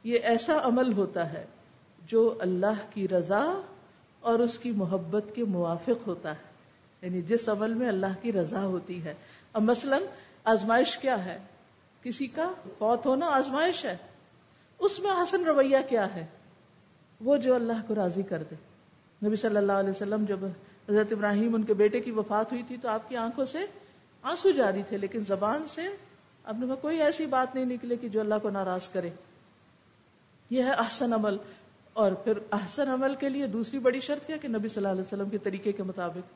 [0.03, 1.45] یہ ایسا عمل ہوتا ہے
[2.07, 3.61] جو اللہ کی رضا
[4.19, 6.51] اور اس کی محبت کے موافق ہوتا ہے۔
[7.01, 9.13] یعنی جس عمل میں اللہ کی رضا ہوتی ہے۔
[9.53, 9.99] اب مثلا
[10.43, 11.37] آزمائش کیا ہے؟
[12.03, 13.97] کسی کا فوت ہونا آزمائش ہے؟
[14.81, 16.25] اس میں حسن رویہ کیا ہے؟
[17.21, 18.55] وہ جو اللہ کو راضی کر دے۔
[19.27, 20.45] نبی صلی اللہ علیہ وسلم جب
[20.89, 23.59] حضرت ابراہیم ان کے بیٹے کی وفات ہوئی تھی تو آپ کی آنکھوں سے
[24.21, 25.81] آنسو جاری تھے، لیکن زبان سے
[26.43, 29.09] اب کوئی ایسی بات نہیں نکلے کہ جو اللہ کو ناراض کرے۔
[30.49, 31.37] یہ ہے احسن عمل۔
[31.93, 35.01] اور پھر احسن عمل کے لیے دوسری بڑی شرط کیا کہ نبی صلی اللہ علیہ
[35.01, 36.29] وسلم کے طریقے کے مطابق؟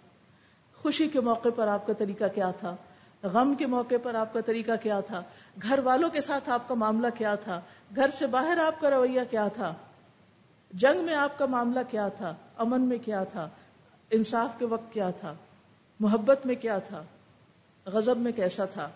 [0.75, 2.75] خوشی کے موقع پر آپ کا طریقہ کیا تھا؟
[3.23, 5.23] غم کے موقع پر آپ کا طریقہ کیا تھا؟
[5.62, 7.62] گھر والوں کے ساتھ آپ کا معاملہ کیا تھا؟
[7.95, 9.73] گھر سے باہر آپ کا رویہ کیا تھا؟
[10.73, 13.49] جنگ میں آپ کا معاملہ کیا تھا؟ امن میں کیا تھا؟
[14.12, 15.34] انصاف کے وقت کیا تھا؟
[15.99, 17.04] محبت میں کیا تھا؟
[17.86, 18.89] غضب میں کیسا تھا؟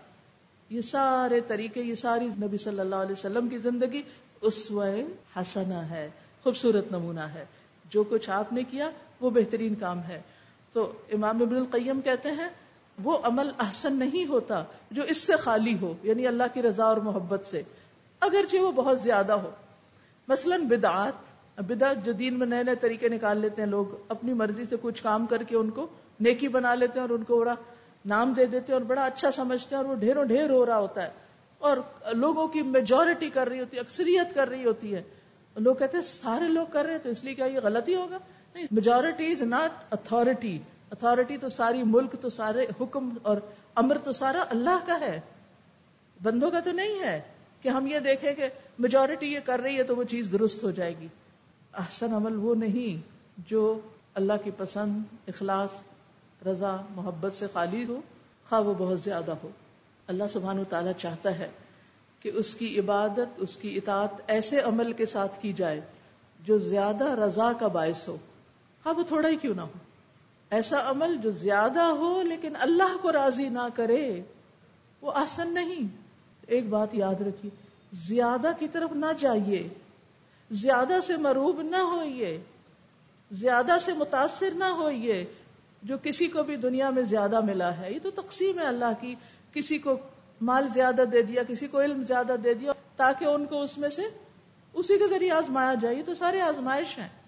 [0.69, 4.01] یہ سارے طریقے، یہ ساری نبی صلی اللہ علیہ وسلم کی زندگی
[4.41, 4.71] اس
[5.36, 6.10] حسنا ہے،
[6.43, 7.45] خوبصورت نمونہ ہے۔
[7.89, 8.89] جو کچھ آپ نے کیا،
[9.21, 10.21] وہ بہترین کام ہے۔
[10.73, 12.49] تو امام ابن القیم کہتے ہیں
[13.03, 16.97] وہ عمل احسن نہیں ہوتا جو اس سے خالی ہو یعنی اللہ کی رضا اور
[16.97, 17.62] محبت سے۔
[18.19, 19.49] اگرچہ وہ بہت زیادہ ہو۔
[20.27, 21.13] مثلا بدعات،
[21.62, 25.03] بدعت جو دین میں نئے نئے طریقے نکال لیتے ہیں لوگ، اپنی مرضی سے کچھ
[25.03, 25.88] کام کر کے ان کو
[26.19, 27.55] نیکی بنا لیتے ہیں اور ان کو بڑا
[28.05, 30.79] نام دے دیتے ہیں اور بڑا اچھا سمجھتے ہیں اور وہ ڈھیروں ڈھیر ہو رہا
[30.79, 31.09] ہوتا ہے۔
[31.57, 31.77] اور
[32.13, 35.03] لوگوں کی میجورٹی کر رہی ہوتی ہے، اکثریت کر رہی ہوتی ہے۔
[35.57, 38.17] لوگ کہتے ہیں، سارے لوگ کر رہے ہیں، تو اس لیے کیا یہ غلطی ہوگا؟
[38.53, 40.59] نہیں majority is not authority
[40.91, 43.38] authority تو ساری، ملک تو سارے، حکم اور
[43.75, 45.21] امر تو سارا اللہ کا ہے۔
[46.23, 47.21] بندوں کا تو نہیں ہے
[47.62, 48.49] کہ ہم یہ دیکھیں کہ
[48.80, 51.08] میجورٹی یہ کر رہی ہے تو وہ چیز درست ہو جائے گی۔
[51.73, 53.10] احسن عمل وہ نہیں
[53.49, 53.80] جو
[54.13, 55.69] اللہ کی پسند، اخلاص،
[56.47, 58.02] رضا، محبت سے خالی ہو،
[58.49, 59.49] خواہ وہ بہت زیادہ ہو۔
[60.08, 61.49] اللہ سبحان و تعالیٰ چاہتا ہے
[62.19, 65.82] کہ اس کی عبادت، اس کی اطاعت ایسے عمل کے ساتھ کی جائے
[66.45, 68.17] جو زیادہ رضا کا باعث ہو۔
[68.86, 69.88] ہاں وہ تھوڑا ہی کیوں نہ ہو۔
[70.49, 74.21] ایسا عمل جو زیادہ ہو لیکن اللہ کو راضی نہ کرے،
[75.01, 75.88] وہ آسن نہیں۔
[76.47, 77.51] ایک بات یاد رکھیے،
[77.93, 79.69] زیادہ کی طرف نہ جائیے۔
[80.51, 82.43] زیادہ سے مروب نہ ہوئیے۔
[83.31, 85.25] زیادہ سے متاثر نہ ہوئیے،
[85.83, 89.15] جو کسی کو بھی دنیا میں زیادہ ملا ہے۔ یہ تو تقسیم ہے اللہ کی۔
[89.53, 89.97] کسی کو
[90.41, 93.89] مال زیادہ دے دیا، کسی کو علم زیادہ دے دیا، تاکہ ان کو اس میں
[93.89, 94.01] سے
[94.73, 97.18] اسی کے ذریعے آزمایا جائے۔ تو سارے آزمائش ہیں۔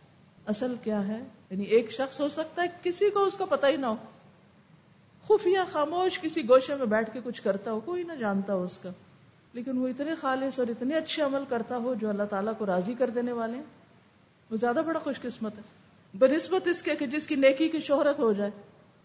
[0.45, 3.77] اصل کیا ہے؟ یعنی ایک شخص ہو سکتا ہے، کسی کو اس کا پتہ ہی
[3.77, 3.95] نہ ہو۔
[5.27, 8.77] خفیہ، خاموش، کسی گوشے میں بیٹھ کے کچھ کرتا ہو، کوئی نہ جانتا ہو اس
[8.77, 8.89] کا۔
[9.53, 12.93] لیکن وہ اتنے خالص اور اتنے اچھے عمل کرتا ہو، جو اللہ تعالیٰ کو راضی
[12.93, 13.63] کر دینے والے ہیں۔
[14.51, 15.63] وہ زیادہ بڑا خوش قسمت ہے۔
[16.17, 18.51] بنسبت اس کے کہ جس کی نیکی کی شہرت ہو جائے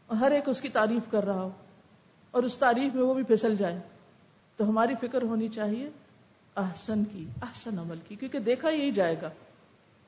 [0.07, 1.51] اور ہر ایک اس کی تعریف کر رہا ہو
[2.31, 3.81] اور اس تعریف میں وہ بھی پھسل جائے،
[4.57, 5.91] تو ہماری فکر ہونی چاہیے
[6.57, 9.31] احسن کی، احسن عمل کی، کیونکہ دیکھا یہی جائے گا۔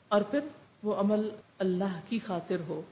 [0.08, 0.40] اور پھر
[0.82, 2.82] وہ عمل اللہ کی خاطر ہو،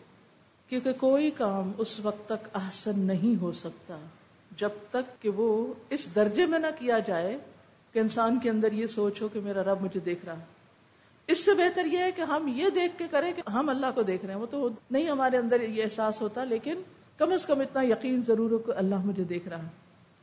[0.68, 3.99] کیونکہ کوئی کام اس وقت تک احسن نہیں ہو سکتا،
[4.57, 7.38] جب تک کہ وہ اس درجے میں نہ کیا جائے
[7.92, 10.44] کہ انسان کے اندر یہ سوچ ہو کہ میرا رب مجھے دیکھ رہا ہے۔
[11.27, 14.03] اس سے بہتر یہ ہے کہ ہم یہ دیکھ کے کریں کہ ہم اللہ کو
[14.03, 16.83] دیکھ رہے ہیں۔ وہ تو نہیں ہمارے اندر یہ احساس ہوتا، لیکن
[17.16, 19.68] کم از کم اتنا یقین ضرور ہو کہ اللہ مجھے دیکھ رہا ہے۔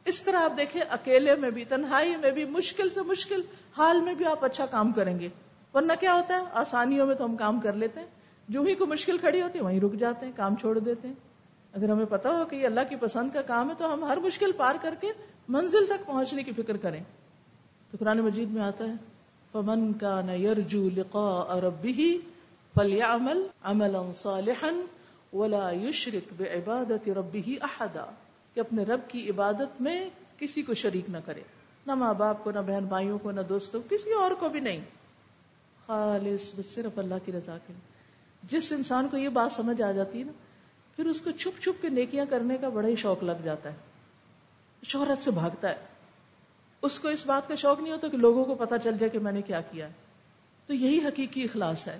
[0.05, 3.41] اس طرح آپ دیکھیں، اکیلے میں بھی، تنہائی میں بھی، مشکل سے مشکل
[3.77, 5.29] حال میں بھی آپ اچھا کام کریں گے۔
[5.73, 8.07] ورنہ کیا ہوتا ہے؟ آسانیوں میں تو ہم کام کر لیتے ہیں۔
[8.49, 11.15] جو ہی کوئی مشکل کھڑی ہوتی ہے، وہیں رک جاتے ہیں، کام چھوڑ دیتے ہیں۔
[11.73, 14.17] اگر ہمیں پتا ہو کہ یہ اللہ کی پسند کا کام ہے، تو ہم ہر
[14.17, 15.07] مشکل پار کر کے
[15.49, 17.03] منزل تک پہنچنے کی فکر کریں۔
[17.91, 18.93] تو قرآن مجید میں آتا ہے،
[19.51, 22.13] فمن كان يرجو لقاء ربه
[22.75, 24.71] فليعمل عملا صالحا
[25.35, 28.05] ولا يشرك بعبادة ربه احدا
[28.53, 31.41] کہ اپنے رب کی عبادت میں کسی کو شریک نہ کرے۔
[31.87, 34.81] نہ ماں باپ کو، نہ بہن بھائیوں کو، نہ دوستوں، کسی اور کو بھی نہیں۔
[35.87, 37.73] خالص، بس صرف اللہ کی رضا کے
[38.43, 40.31] جس انسان کو یہ بات سمجھ آ جاتی ہے نا،
[40.95, 43.75] پھر اس کو چھپ چھپ کے نیکیاں کرنے کا بڑا ہی شوق لگ جاتا ہے۔
[44.83, 45.75] شہرت سے بھاگتا ہے۔
[46.81, 49.19] اس کو اس بات کا شوق نہیں ہوتا کہ لوگوں کو پتا چل جائے کہ
[49.19, 49.91] میں نے کیا کیا ہے۔
[50.67, 51.99] تو یہی حقیقی اخلاص ہے۔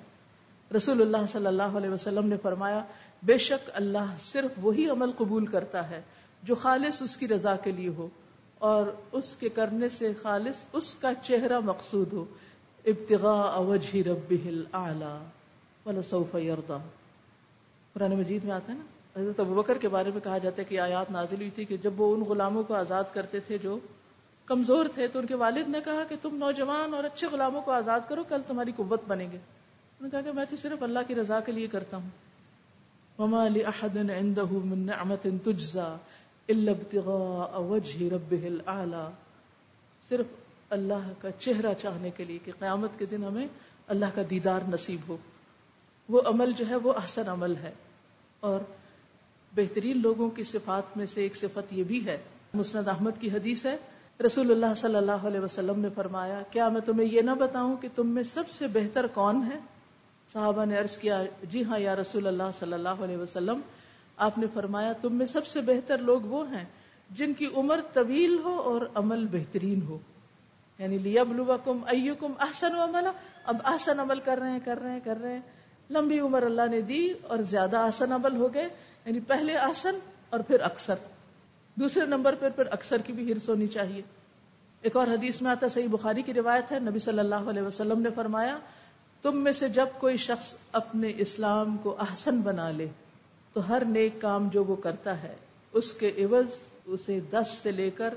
[0.76, 2.84] رسول اللہ صلی اللہ علیہ وسلم نے فرمایا،
[3.24, 6.02] بے شک اللہ صرف وہی عمل قبول کرتا ہے
[6.44, 8.08] جو خالص اس کی رضا کے لیے ہو
[8.58, 12.26] اور اس کے کرنے سے خالص اس کا چہرہ مقصود ہو۔
[12.86, 15.26] ابتغاء وجہ ربہ الاعلی
[15.86, 16.78] ولسوف یرضا
[17.94, 20.80] قرآن مجید میں آتا ہے نا؟ حضرت ابوبکر کے بارے میں کہا جاتا ہے کہ
[20.80, 23.80] آیات نازل ہوئی تھی کہ جب وہ ان غلاموں کو آزاد کرتے تھے جو
[24.46, 27.72] کمزور تھے تو ان کے والد نے کہا کہ تم نوجوان اور اچھے غلاموں کو
[27.72, 31.00] آزاد کرو، کل تمہاری قوت بنے گے۔ انہوں نے کہا کہ میں تو صرف اللہ
[31.08, 32.10] کی رضا کے لیے کرتا ہوں۔
[33.22, 35.96] وما لأحد عنده من نعمة تجزى
[36.52, 39.10] إلا ابتغاء وجه ربه الأعلى۔
[40.10, 40.26] صرف
[40.74, 43.48] اللہ کا چہرہ چاہنے کے لیے کہ قیامت کے دن ہمیں
[43.88, 45.18] اللہ کا دیدار نصیب ہو۔
[46.10, 47.72] وہ عمل جو ہے وہ احسن عمل ہے۔
[48.40, 48.60] اور
[49.56, 52.18] بہترین لوگوں کی صفات میں سے ایک صفت یہ بھی ہے۔
[52.54, 53.78] مسند احمد کی حدیث ہے۔
[54.26, 57.88] رسول اللہ صلی اللہ علیہ وسلم نے فرمایا، کیا میں تمہیں یہ نہ بتاؤں کہ
[57.96, 59.60] تم میں سب سے بہتر کون ہے؟
[60.34, 63.60] صحابہ نے عرض کیا جی ہاں یا رسول اللہ صلی اللہ علیہ وسلم،
[64.18, 66.66] آپ نے فرمایا، تم میں سب سے بہتر لوگ وہ ہیں
[67.10, 69.98] جن کی عمر طویل ہو اور عمل بہترین ہو۔
[70.80, 73.08] یعنی لیبلوکم ایکم احسن عمل
[73.44, 75.42] اب احسن عمل کر رہے ہیں، کر رہے ہیں، کر رہے ہیں۔
[75.90, 78.70] لمبی عمر اللہ نے دی اور زیادہ آسن عمل ہو گئے۔
[79.06, 80.96] یعنی پہلے آسن اور پھر اکثر۔
[81.76, 84.02] دوسرے نمبر پر پھر اکثر کی بھی ہرس ہونی چاہیے۔
[84.82, 88.02] ایک اور حدیث میں آتا صحیح بخاری کی روایت ہے، نبی صلی اللہ علیہ وسلم
[88.02, 88.58] نے فرمایا،
[89.22, 92.88] تم میں سے جب کوئی شخص اپنے اسلام کو احسن بنا لے،
[93.54, 95.36] تو ہر نیک کام جو وہ کرتا ہے،
[95.72, 96.46] اس کے عوض،
[96.86, 98.14] اسے دس سے لے کر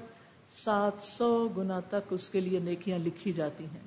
[0.55, 3.81] سات سو گنا تک اس کے لیے نیکیاں لکھی جاتی ہیں۔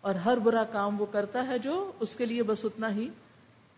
[0.00, 3.08] اور ہر برا کام وہ کرتا ہے جو اس کے لیے بس اتنا ہی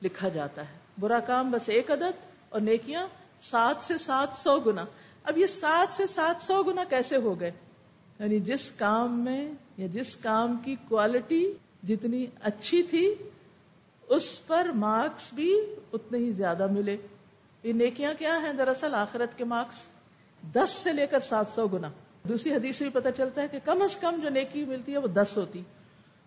[0.02, 3.06] لکھا جاتا ہے۔ برا کام بس ایک عدد اور نیکیاں
[3.42, 4.84] سات سے سات سو گنا۔
[5.24, 7.50] اب یہ سات سے سات سو گنا کیسے ہو گئے؟
[8.18, 11.52] یعنی جس کام میں یا جس کام کی کوالٹی
[11.88, 13.14] جتنی اچھی تھی،
[14.08, 15.60] اس پر مارکس بھی
[15.92, 16.96] اتنے ہی زیادہ ملے۔
[17.62, 19.78] یہ نیکیاں کیا ہیں دراصل؟ آخرت کے مارکس
[20.52, 21.90] دس سے لے کر سات سو گنا۔
[22.28, 24.98] دوسری حدیث سے بھی پتہ چلتا ہے کہ کم از کم جو نیکی ملتی ہے
[24.98, 25.62] وہ دس ہوتی۔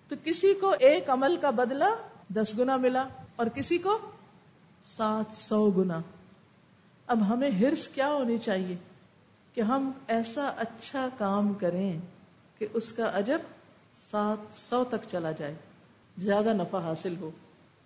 [0.07, 1.83] تو کسی کو ایک عمل کا بدلہ
[2.29, 3.97] دس گنا ملا اور کسی کو
[4.83, 6.01] سات سو گنا۔
[7.07, 8.75] اب ہمیں ہرس کیا ہونی چاہیے
[9.53, 11.99] کہ ہم ایسا اچھا کام کریں
[12.57, 13.37] کہ اس کا اجر
[14.11, 15.55] سات سو تک چلا جائے۔
[16.17, 17.31] زیادہ نفع حاصل ہو۔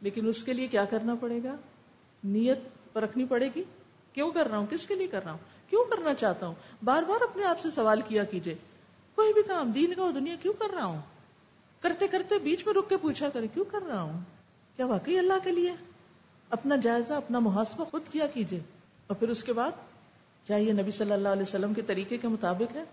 [0.01, 1.55] لیکن اس کے لیے کیا کرنا پڑے گا؟
[2.23, 2.59] نیت
[2.93, 3.63] پرکھنی پڑے گی۔
[4.13, 7.03] کیوں کر رہا ہوں؟ کس کے لیے کر رہا ہوں؟ کیوں کرنا چاہتا ہوں؟ بار
[7.03, 8.55] بار اپنے آپ سے سوال کیا کیجیے۔
[9.15, 11.01] کوئی بھی کام، دین کا دنیا کیوں کر رہا ہوں؟
[11.79, 14.19] کرتے کرتے بیچ میں رک کے پوچھا کرے، کیوں کر رہا ہوں؟
[14.75, 15.73] کیا واقعی اللہ کے لیے؟
[16.49, 18.59] اپنا جائزہ، اپنا محاسبہ خود کیا کیجیے؟
[19.07, 19.71] اور پھر اس کے بعد؟
[20.47, 22.83] چاہیے نبی صلی اللہ علیہ وسلم کے طریقے کے مطابق ہے۔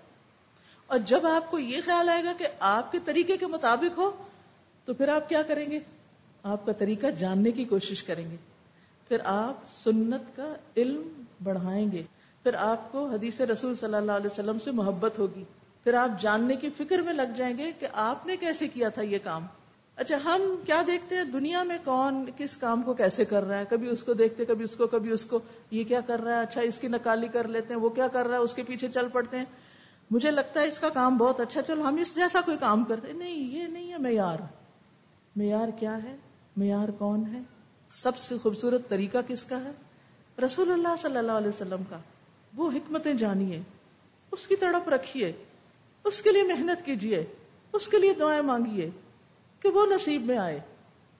[0.86, 4.10] اور جب آپ کو یہ خیال آئے گا کہ آپ کے طریقے کے مطابق ہو،
[4.84, 5.80] تو پھر آپ کیا کریں گے؟
[6.42, 8.36] آپ کا طریقہ جاننے کی کوشش کریں گے۔
[9.08, 12.02] پھر آپ سنت کا علم بڑھائیں گے۔
[12.44, 15.44] پھر آپ کو حدیث رسول صلی اللہ علیہ وسلم سے محبت ہوگی۔
[15.84, 19.02] پھر آپ جاننے کی فکر میں لگ جائیں گے کہ آپ نے کیسے کیا تھا
[19.02, 19.46] یہ کام۔
[19.96, 23.64] اچھا ہم کیا دیکھتے ہیں؟ دنیا میں کون کس کام کو کیسے کر رہا ہے؟
[23.68, 25.38] کبھی اس کو دیکھتے، کبھی اس کو، کبھی اس کو۔
[25.70, 28.26] یہ کیا کر رہا ہے؟ اچھا اس کی نکالی کر لیتے ہیں، وہ کیا کر
[28.26, 29.44] رہا ہے؟ اس کے پیچھے چل پڑتے ہیں۔
[30.10, 33.12] مجھے لگتا ہے اس کا کام بہت اچھا چلو، ہم اس جیسا کوئی کام کرتے
[33.12, 34.38] نہیں، یہ نہیں ہے معیار۔
[35.36, 36.16] معیار کیا ہے؟
[36.56, 37.40] معیار کون ہے؟
[37.90, 39.70] سب سے خوبصورت طریقہ کس کا ہے؟
[40.44, 41.96] رسول اللہ صلی اللہ علیہ وسلم کا۔
[42.56, 43.60] وہ حکمتیں جانیے۔
[44.32, 45.32] اس کی تڑپ رکھیے۔
[46.04, 47.26] اس کے لیے محنت کیجیے۔
[47.72, 48.90] اس کے لیے دعائیں مانگیے
[49.60, 50.60] کہ وہ نصیب میں آئے۔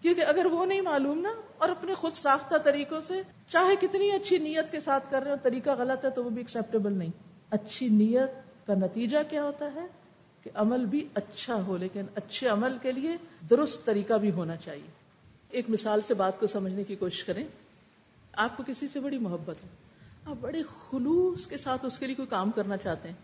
[0.03, 4.38] کیونکہ اگر وہ نہیں معلوم نا اور اپنے خود ساختہ طریقوں سے چاہے کتنی اچھی
[4.38, 7.11] نیت کے ساتھ کر رہے ہو، طریقہ غلط ہے تو وہ بھی ایکسپٹیبل نہیں۔
[7.51, 8.31] اچھی نیت
[8.66, 9.87] کا نتیجہ کیا ہوتا ہے؟
[10.42, 13.16] کہ عمل بھی اچھا ہو، لیکن اچھے عمل کے لیے
[13.51, 14.90] درست طریقہ بھی ہونا چاہیے۔
[15.51, 17.44] ایک مثال سے بات کو سمجھنے کی کوشش کریں۔
[18.33, 19.84] آپ کو کسی سے بڑی محبت ہے۔
[20.26, 23.16] آپ بڑے خلوص کے ساتھ اس کے لیے کوئی کام کرنا چاہتے ہیں۔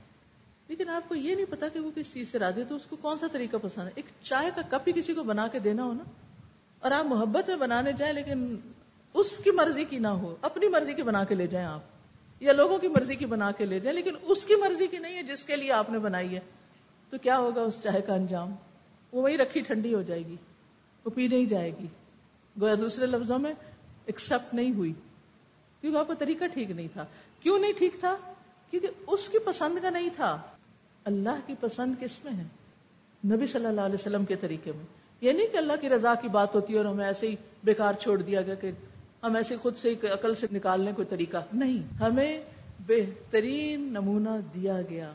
[0.69, 2.97] لیکن آپ کو یہ نہیں پتا کہ وہ کس چیز سے راضی تو اس کو
[2.97, 5.85] کون سا طریقہ پسند ہے؟ ایک چائے کا کپ ہی کسی کو بنا کے دینا
[5.85, 6.05] ہو نا۔
[6.79, 8.57] اور آپ محبت میں بنانے جائیں، لیکن
[9.15, 11.81] اس کی مرضی کی نہ ہو، اپنی مرضی کی بنا کے لے جائیں آپ۔
[12.41, 15.17] یا لوگوں کی مرضی کی بنا کے لے جائیں، لیکن اس کی مرضی کی نہیں
[15.17, 16.41] ہے جس کے لیے آپ نے بنائی ہے۔
[17.11, 18.51] تو کیا ہوگا اس چائے کا انجام؟
[19.13, 20.37] وہ وہی رکھی ٹھنڈی ہو جائے گی،
[21.05, 21.87] وہ پی نہیں جائے گی۔
[22.61, 23.53] گویا دوسرے لفظوں میں
[24.07, 24.93] ایکسپٹ نہیں ہوئی۔
[25.81, 27.07] کیونکہ آپ کا طریقہ ٹھیک نہیں تھا۔
[27.43, 28.17] کیوں نہیں ٹھیک تھا؟
[28.71, 30.41] کیونکہ اس کی پسند کا نہیں تھا۔
[31.05, 32.45] اللہ کی پسند کس میں ہے؟
[33.35, 34.85] نبی صلی اللہ علیہ وسلم کے طریقے میں۔
[35.21, 37.93] یہ نہیں کہ اللہ کی رضا کی بات ہوتی ہے اور ہمیں ایسے ہی بیکار
[37.95, 38.71] چھوڑ دیا گیا کہ
[39.23, 42.43] ہم ایسے خود سے عقل سے نکالنے کو طریقہ نہیں۔ ہمیں
[42.87, 45.13] بہترین نمونہ دیا گیا۔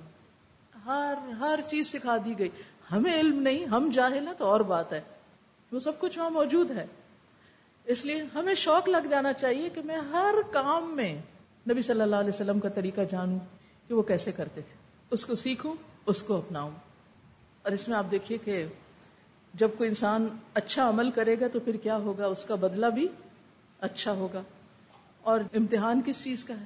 [0.86, 2.49] ہر ہر چیز سکھا دی گئی۔
[2.91, 5.01] ہمیں علم نہیں، ہم جاہل ہیں تو اور بات ہے۔
[5.71, 6.86] وہ سب کچھ وہاں موجود ہے۔
[7.86, 11.21] اس لیے ہمیں شوق لگ جانا چاہیے کہ میں ہر کام میں
[11.71, 13.39] نبی صلی اللہ علیہ وسلم کا طریقہ جانوں
[13.88, 14.74] کہ وہ کیسے کرتے تھے۔
[15.12, 16.71] اس کو سیکھوں، اس کو اپناؤں۔
[17.62, 18.65] اور اس میں آپ دیکھیے کہ
[19.54, 23.08] جب کوئی انسان اچھا عمل کرے گا تو پھر کیا ہوگا؟ اس کا بدلہ بھی
[23.80, 24.41] اچھا ہوگا۔
[25.21, 26.65] اور امتحان کس چیز کا ہے؟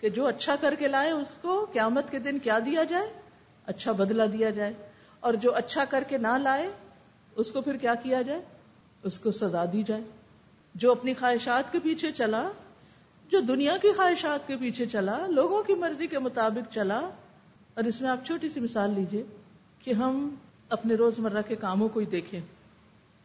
[0.00, 3.12] کہ جو اچھا کر کے لائے، اس کو قیامت کے دن کیا دیا جائے؟
[3.66, 4.72] اچھا بدلہ دیا جائے۔
[5.20, 6.70] اور جو اچھا کر کے نہ لائے،
[7.36, 8.40] اس کو پھر کیا کیا جائے؟
[9.02, 10.02] اس کو سزا دی جائے۔
[10.78, 12.50] جو اپنی خواہشات کے پیچھے چلا،
[13.28, 16.98] جو دنیا کی خواہشات کے پیچھے چلا، لوگوں کی مرضی کے مطابق چلا۔
[17.74, 19.24] اور اس میں آپ چھوٹی سی مثال لیجیے
[19.78, 20.34] کہ ہم
[20.68, 22.40] اپنے روز مرہ کے کاموں کو ہی دیکھیں۔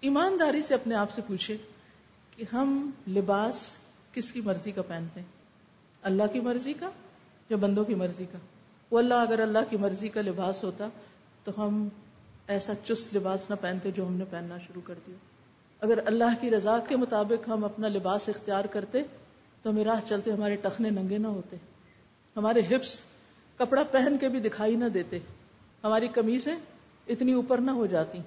[0.01, 1.57] ایمانداری سے اپنے آپ سے پوچھے
[2.35, 3.69] کہ ہم لباس
[4.13, 5.27] کس کی مرضی کا پہنتے ہیں؟
[6.01, 6.89] اللہ کی مرضی کا
[7.49, 8.37] یا بندوں کی مرضی کا؟
[8.91, 10.87] وہ اللہ اگر اللہ کی مرضی کا لباس ہوتا
[11.43, 11.87] تو ہم
[12.47, 15.15] ایسا چست لباس نہ پہنتے جو ہم نے پہننا شروع کر دیا۔
[15.83, 19.03] اگر اللہ کی رضا کے مطابق ہم اپنا لباس اختیار کرتے
[19.61, 21.55] تو ہمیں راہ چلتے ہمارے ٹخنے ننگے نہ ہوتے۔
[22.37, 22.99] ہمارے ہپس
[23.57, 25.19] کپڑا پہن کے بھی دکھائی نہ دیتے۔
[25.83, 26.55] ہماری کمیزیں
[27.07, 28.17] اتنی اوپر نہ ہو جاتی۔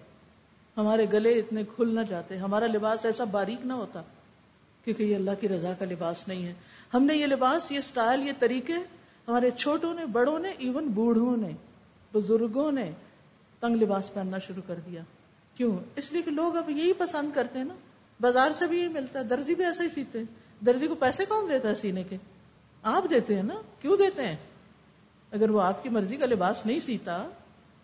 [0.77, 4.03] ہمارے گلے اتنے کھل نہ جاتے۔ ہمارا لباس ایسا باریک نہ ہوتا
[4.85, 6.55] کیونکہ یہ اللہ کی رضا کا لباس نہیں ہے۔
[6.95, 8.73] ہم نے یہ لباس، یہ سٹائل، یہ طریقے
[9.29, 11.53] ہمارے چھوٹوں نے، بڑوں نے، ایون بوڑھوں نے،
[12.15, 12.91] بزرگوں نے
[13.61, 15.03] تنگ لباس پہننا شروع کر دیا۔
[15.57, 17.75] کیوں؟ اس لیے کہ لوگ اب یہی پسند کرتے ہیں نا۔
[18.21, 20.27] بازار سے بھی یہی ملتا ہے، درزی بھی ایسا ہی سیتے ہیں۔
[20.65, 22.17] درزی کو پیسے کون دیتا ہے سینے کے؟
[22.83, 24.37] آپ دیتے ہیں نا، کیوں دیتے ہیں؟
[25.31, 27.29] اگر وہ آپ کی مرضی کا لباس نہیں سیتا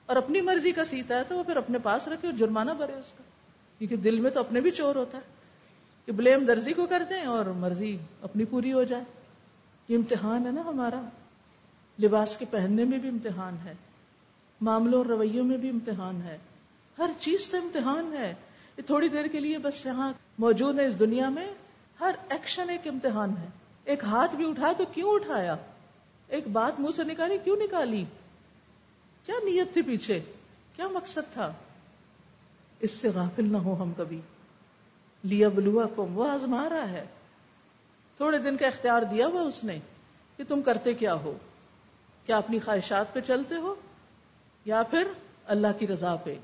[0.07, 2.93] اور اپنی مرضی کا سیتا ہے تو وہ پھر اپنے پاس رکھے اور جرمانہ بھرے
[2.93, 3.23] اس کا۔
[3.79, 5.23] کیونکہ دل میں تو اپنے بھی چور ہوتا ہے
[6.07, 9.05] کہ بلیم درزی کو کر دیں اور مرضی اپنی پوری ہو جائے۔
[9.89, 11.01] یہ امتحان ہے نا ہمارا۔
[12.03, 13.75] لباس کے پہننے میں بھی امتحان ہے،
[14.61, 16.39] معاملوں اور رویوں میں بھی امتحان ہے۔
[16.99, 18.35] ہر چیز تو امتحان ہے۔
[18.77, 21.55] یہ تھوڑی دیر کے لیے بس یہاں موجود ہے اس دنیا میں۔
[22.01, 23.47] ہر ایکشن ایک امتحان ہے۔
[23.85, 25.57] ایک ہاتھ بھی اٹھا تو کیوں اٹھایا؟
[26.29, 28.05] ایک بات منہ سے نکالی کیوں نکالی؟
[29.27, 30.21] کیا نیت تھی پیچھے؟
[30.77, 31.53] کیا مقصد تھا؟
[32.81, 34.21] اس سے غافل نہ ہو ہم کبھی۔
[35.25, 37.05] لیا بلوا کو وہ آزما رہا ہے۔
[38.17, 39.79] تھوڑے دن کا اختیار دیا ہوا اس نے
[40.37, 41.37] کہ تم کرتے کیا ہو؟
[42.27, 43.75] کیا اپنی خواہشات پہ چلتے ہو؟
[44.65, 45.05] یا پھر
[45.47, 46.35] اللہ کی رضا پہ؟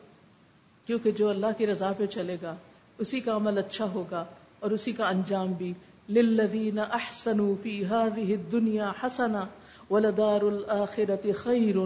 [0.88, 2.56] کیونکہ جو اللہ کی رضا پہ چلے گا،
[2.98, 4.24] اسی کا عمل اچھا ہوگا
[4.60, 5.72] اور اسی کا انجام بھی۔
[6.08, 9.44] للذین احسنوا فی هذه الدنیا حسنا
[9.90, 11.76] ولدار الاخرة خیر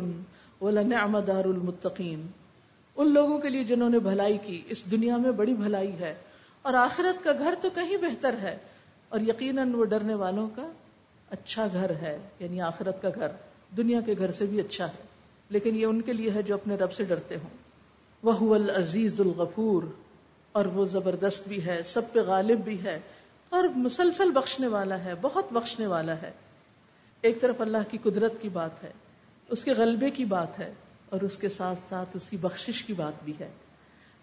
[0.63, 2.27] ولنعم دار المتقین۔
[2.97, 6.15] ان لوگوں کے لیے جنہوں نے بھلائی کی، اس دنیا میں بڑی بھلائی ہے۔
[6.63, 8.59] اور آخرت کا گھر تو کہیں بہتر ہے۔
[9.09, 10.73] اور یقیناً وہ ڈرنے والوں کا
[11.31, 13.29] اچھا گھر ہے یعنی آخرت کا گھر۔
[13.77, 15.03] دنیا کے گھر سے بھی اچھا ہے،
[15.49, 17.72] لیکن یہ ان کے لیے ہے جو اپنے رب سے ڈرتے ہوں۔
[18.23, 19.83] وہ العزیز الغفور،
[20.55, 22.99] اور وہ زبردست بھی ہے، سب پہ غالب بھی ہے،
[23.53, 26.31] اور مسلسل بخشنے والا ہے، بہت بخشنے والا ہے۔
[27.25, 28.93] ایک طرف اللہ کی قدرت کی بات ہے،
[29.49, 30.73] اس کے غلبے کی بات ہے،
[31.09, 33.49] اور اس کے ساتھ ساتھ اس کی بخشش کی بات بھی ہے۔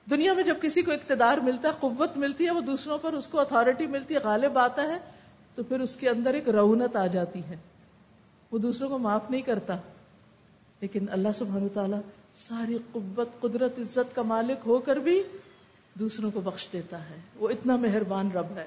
[0.07, 3.27] دنیا میں جب کسی کو اقتدار ملتا ہے، قوت ملتی ہے، وہ دوسروں پر اس
[3.27, 4.97] کو اتارٹی ملتی ہے، غالب آتا ہے،
[5.55, 7.55] تو پھر اس کے اندر ایک رونت آ جاتی ہے۔
[8.51, 9.75] وہ دوسروں کو معاف نہیں کرتا،
[10.81, 11.99] لیکن اللہ سبحانہ تعالیٰ
[12.35, 15.23] ساری قوت، قدرت، عزت کا مالک ہو کر بھی
[15.93, 18.65] دوسروں کو بخش دیتا ہے۔ وہ اتنا مہربان رب ہے۔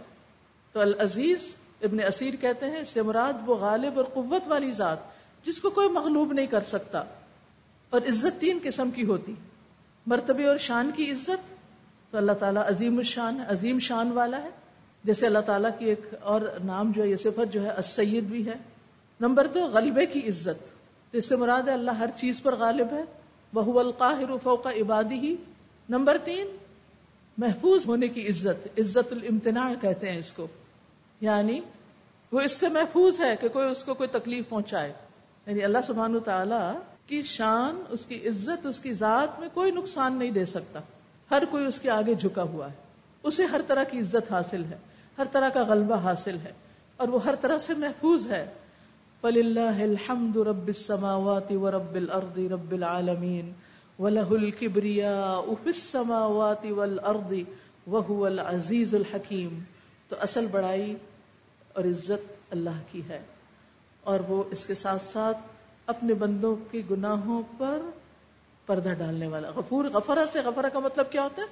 [0.73, 4.99] تو العزیز ابن اسیر کہتے ہیں سمراد وہ غالب اور قوت والی ذات
[5.45, 7.05] جس کو کوئی مغلوب نہیں کر سکتا۔
[7.91, 9.35] اور عزت تین قسم کی ہوتی۔
[10.07, 11.55] مرتبے اور شان کی عزت،
[12.11, 14.51] تو اللہ تعالیٰ عظیم الشان، عظیم شان والا ہے۔
[15.05, 18.47] جیسے اللہ تعالیٰ کی ایک اور نام جو ہے، یہ صفت جو ہے، السید بھی
[18.47, 18.55] ہے۔
[19.21, 20.69] نمبر دو، غلبے کی عزت۔
[21.13, 23.22] تو اس سے مراد ہے، اللہ ہر چیز پر غالب ہے۔
[23.53, 25.35] بہو القاہر فوق عبادی ہی
[25.89, 26.57] نمبر تین،
[27.39, 30.47] محفوظ ہونے کی عزت عزت الامتناع کہتے ہیں اس کو.
[31.21, 31.61] یعنی
[32.33, 34.93] وہ اس سے محفوظ ہے کہ کوئی اس کو کوئی تکلیف پہنچائے.
[35.47, 36.73] یعنی اللہ سبحانہ تعالیٰ
[37.07, 40.81] کی شان، اس کی عزت، اس کی ذات میں کوئی نقصان نہیں دے سکتا.
[41.31, 42.77] ہر کوئی اس کے آگے جھکا ہوا ہے.
[43.25, 44.77] اسے ہر طرح کی عزت حاصل ہے،
[45.19, 46.53] ہر طرح کا غلبہ حاصل ہے،
[46.97, 48.45] اور وہ ہر طرح سے محفوظ ہے.
[49.23, 53.51] فَلِلَّهِ الْحَمْدُ رَبِّ السَّمَاوَاتِ وَرَبِّ الْأَرْضِ رَبِّ الْعَالَمِينَ
[54.03, 57.43] وَلَهُ الْكِبْرِيَاءُ فِي السَّمَاوَاتِ وَالْأَرْضِ
[57.87, 59.51] وَهُوَ الْعَزِيزُ الْحَكِيمُ
[60.09, 60.97] تو اصل بڑائی
[61.73, 63.21] اور عزت اللہ کی ہے
[64.05, 65.39] اور وہ اس کے ساتھ ساتھ
[65.87, 67.79] اپنے بندوں کے گناہوں پر
[68.67, 71.47] پردہ ڈالنے والا غفور غفرا سے غفرا کا مطلب کیا ہوتا ہے؟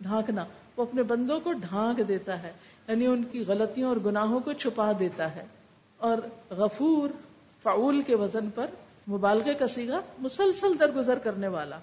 [0.00, 0.44] ڈھانکنا۔
[0.76, 2.52] وہ اپنے بندوں کو ڈھانک دیتا ہے
[2.88, 5.44] یعنی ان کی غلطیوں اور گناہوں کو چھپا دیتا ہے۔
[6.04, 6.18] اور
[6.50, 7.10] غفور
[7.62, 8.66] فعول کے وزن پر
[9.08, 11.78] مبالغے کا سیگا مسلسل درگزر کرنے والا،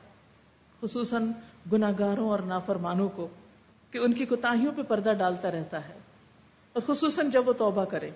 [0.82, 1.32] خصوصاً
[1.72, 3.28] گناگاروں اور نافرمانوں کو،
[3.92, 5.94] کہ ان کی کوتاہیوں پہ پردہ ڈالتا رہتا ہے،
[6.74, 8.10] اور خصوصاً جب وہ توبہ کرے۔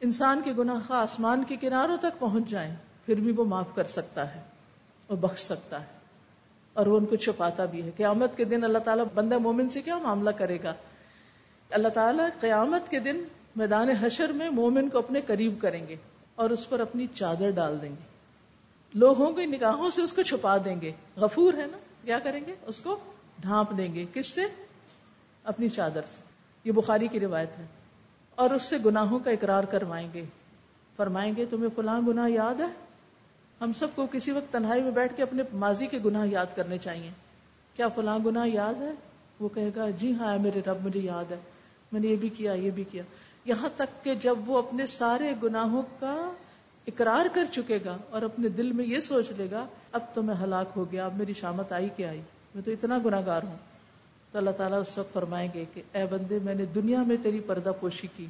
[0.00, 2.74] انسان کے گناہ آسمان کے کناروں تک پہنچ جائیں،
[3.06, 4.40] پھر بھی وہ معاف کر سکتا ہے
[5.06, 5.98] اور بخش سکتا ہے۔
[6.72, 9.82] اور وہ ان کو چھپاتا بھی ہے۔ قیامت کے دن اللہ تعالیٰ بندہ مومن سے
[9.82, 10.74] کیا معاملہ کرے گا؟
[11.70, 13.24] اللہ تعالیٰ قیامت کے دن
[13.56, 15.96] میدان حشر میں مومن کو اپنے قریب کریں گے
[16.34, 18.10] اور اس پر اپنی چادر ڈال دیں گے۔
[18.94, 22.54] لوگوں کی نگاہوں سے اس کو چھپا دیں گے۔ غفور ہے نا؟ کیا کریں گے؟
[22.66, 22.98] اس کو
[23.38, 24.40] ڈھانپ دیں گے۔ کس سے؟
[25.44, 26.22] اپنی چادر سے۔
[26.64, 27.66] یہ بخاری کی روایت ہے۔
[28.34, 30.24] اور اس سے گناہوں کا اقرار کروائیں گے۔
[30.96, 32.84] فرمائیں گے، تمہیں فلاں گناہ یاد ہے؟
[33.60, 36.78] ہم سب کو کسی وقت تنہائی میں بیٹھ کے اپنے ماضی کے گناہ یاد کرنے
[36.78, 37.10] چاہیے۔
[37.76, 38.90] کیا فلاں گناہ یاد ہے؟
[39.40, 41.36] وہ کہے گا جی ہاں میرے رب، مجھے یاد ہے۔
[41.92, 43.02] میں نے یہ بھی کیا، یہ بھی کیا۔
[43.44, 46.32] یہاں تک کہ جب وہ اپنے سارے گناہوں کا
[46.86, 50.34] اقرار کر چکے گا اور اپنے دل میں یہ سوچ لے گا، اب تو میں
[50.42, 52.20] ہلاک ہو گیا، اب میری شامت آئی کہ آئی؟
[52.54, 53.56] میں تو اتنا گناگار ہوں۔
[54.32, 57.40] تو اللہ تعالیٰ اس وقت فرمائیں گے کہ اے بندے، میں نے دنیا میں تیری
[57.40, 58.26] پردہ پوشی کی،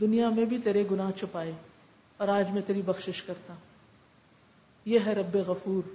[0.00, 1.52] دنیا میں بھی تیرے گناہ چھپائے
[2.16, 3.54] اور آج میں تیری بخشش کرتا۔
[4.84, 5.88] یہ ہے رب غفور،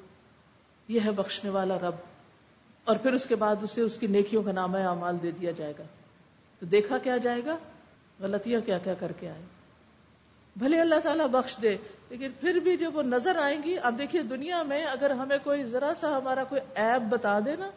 [0.87, 1.95] یہ ہے بخشنے والا رب۔
[2.83, 5.73] اور پھر اس کے بعد اسے اس کی نیکیوں کا نام اعمال دے دیا جائے
[5.79, 5.83] گا۔
[6.59, 7.57] تو دیکھا کیا جائے گا؟
[8.23, 9.41] غلطیاں کیا کیا کر کے آئے۔
[10.55, 11.77] بھلے اللہ تعالیٰ بخش دے،
[12.09, 15.63] لیکن پھر بھی جب وہ نظر آئیں گی، اب دیکھیے دنیا میں اگر ہمیں کوئی
[15.63, 17.69] ذرا سا ہمارا کوئی ایپ بتا دے نا،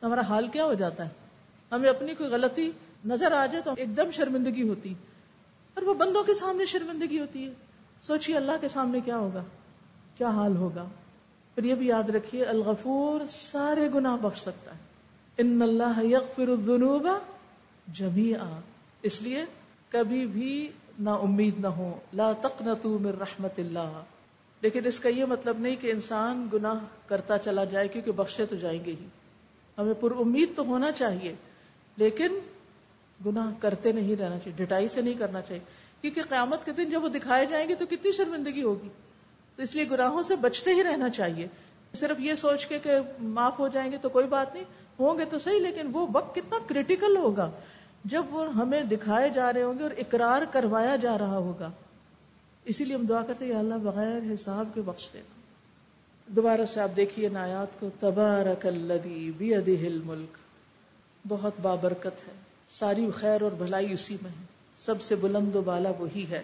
[0.00, 1.08] تو ہمارا حال کیا ہو جاتا ہے۔
[1.72, 2.70] ہمیں اپنی کوئی غلطی
[3.04, 4.94] نظر آ جائے تو ایک دم شرمندگی ہوتی۔
[5.74, 7.52] اور وہ بندوں کے سامنے شرمندگی ہوتی ہے۔
[8.02, 9.42] سوچیے اللہ کے سامنے کیا ہوگا،
[10.18, 10.88] کیا حال ہوگا۔
[11.54, 14.78] پھر یہ بھی یاد رکھیے، الغفور سارے گناہ بخش سکتا ہے۔
[15.38, 17.08] ان اللہ یغفر الذنوب
[17.92, 18.60] جميعا
[19.02, 19.44] اس لیے
[19.90, 24.02] کبھی بھی نا امید نہ ہو لا تقنطوا من رحمت اللہ۔
[24.60, 26.74] لیکن اس کا یہ مطلب نہیں کہ انسان گناہ
[27.06, 29.06] کرتا چلا جائے، کیونکہ بخشے تو جائیں گے ہی۔
[29.78, 31.34] ہمیں پر امید تو ہونا چاہیے،
[31.96, 32.38] لیکن
[33.26, 35.62] گناہ کرتے نہیں رہنا چاہیے، ڈٹائی سے نہیں کرنا چاہیے۔
[36.00, 38.88] کیونکہ قیامت کے دن جب وہ دکھائے جائیں گے تو کتنی شرمندگی ہوگی۔
[39.56, 41.46] تو اس لیے گناہوں سے بچتے ہی رہنا چاہیے۔
[41.92, 44.64] صرف یہ سوچ کے کہ معاف ہو جائیں گے تو کوئی بات نہیں،
[45.00, 47.50] ہوں گے تو صحیح، لیکن وہ وقت کتنا کریٹیکل ہوگا۔
[48.04, 51.70] جب وہ ہمیں دکھائے جا رہے ہوں گے اور اقرار کروایا جا رہا ہوگا۔
[52.64, 55.20] اسی لیے ہم دعا کرتے ہیں اللہ، بغیر حساب کے بخش دے۔
[56.26, 58.66] دوبارہ سے آپ دیکھیے نایات کو، تبارک
[59.36, 60.36] بیدہ الملک۔
[61.28, 62.32] بہت بابرکت ہے۔
[62.70, 64.44] ساری خیر اور بھلائی اسی میں ہے۔
[64.78, 66.42] سب سے بلند و بالا وہی ہے۔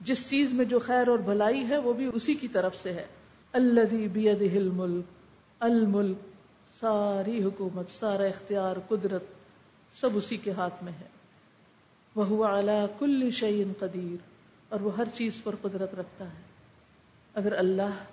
[0.00, 3.06] جس چیز میں جو خیر اور بھلائی ہے، وہ بھی اسی کی طرف سے ہے۔
[3.52, 5.04] اللہ بیدہ الملک۔
[5.60, 6.16] الملک،
[6.80, 9.24] ساری حکومت، سارا اختیار، قدرت
[9.96, 11.06] سب اسی کے ہاتھ میں ہے۔
[12.14, 14.36] وہ اعلی کل شعین قدیر،
[14.68, 16.42] اور وہ ہر چیز پر قدرت رکھتا ہے۔
[17.34, 18.04] اگر اللہ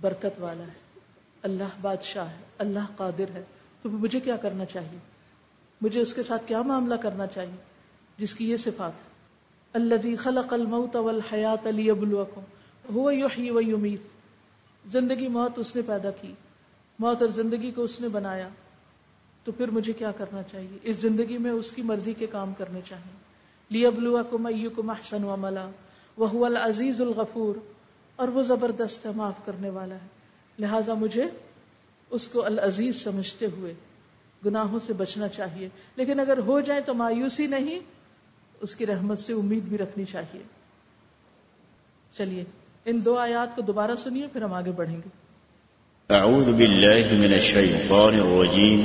[0.00, 1.00] برکت والا ہے،
[1.42, 3.44] اللہ بادشاہ ہے، اللہ قادر ہے،
[3.82, 4.98] تو مجھے کیا کرنا چاہیے؟
[5.80, 7.56] مجھے اس کے ساتھ کیا معاملہ کرنا چاہیے؟
[8.18, 9.10] جس کی یہ صفات ہے۔
[9.72, 12.40] اللہ خلق الموت والحیات لیبلوکم
[12.94, 14.00] هو یحیی و یمیت۔
[14.86, 16.32] زندگی موت اس نے پیدا کی،
[16.98, 18.48] موت اور زندگی کو اس نے بنایا۔
[19.46, 22.80] تو پھر مجھے کیا کرنا چاہیے؟ اس زندگی میں اس کی مرضی کے کام کرنے
[22.84, 23.16] چاہیے۔
[23.68, 25.70] لیبلوکم ایکم احسن عملا
[26.16, 27.54] وہ العزیز الغفور۔
[28.16, 30.06] اور وہ زبردست ہے، معاف کرنے والا ہے۔
[30.58, 31.24] لہذا مجھے
[32.10, 33.74] اس کو العزیز سمجھتے ہوئے
[34.46, 37.80] گناہوں سے بچنا چاہیے۔ لیکن اگر ہو جائے تو مایوسی نہیں،
[38.60, 40.42] اس کی رحمت سے امید بھی رکھنی چاہیے۔
[42.12, 42.44] چلیے،
[42.84, 45.08] ان دو آیات کو دوبارہ سنیے، پھر ہم آگے بڑھیں گے۔
[46.14, 48.84] اعوذ باللہ من الشیطان الرجیم۔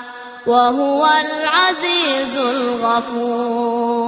[0.47, 4.01] وهو العزيز الغفور.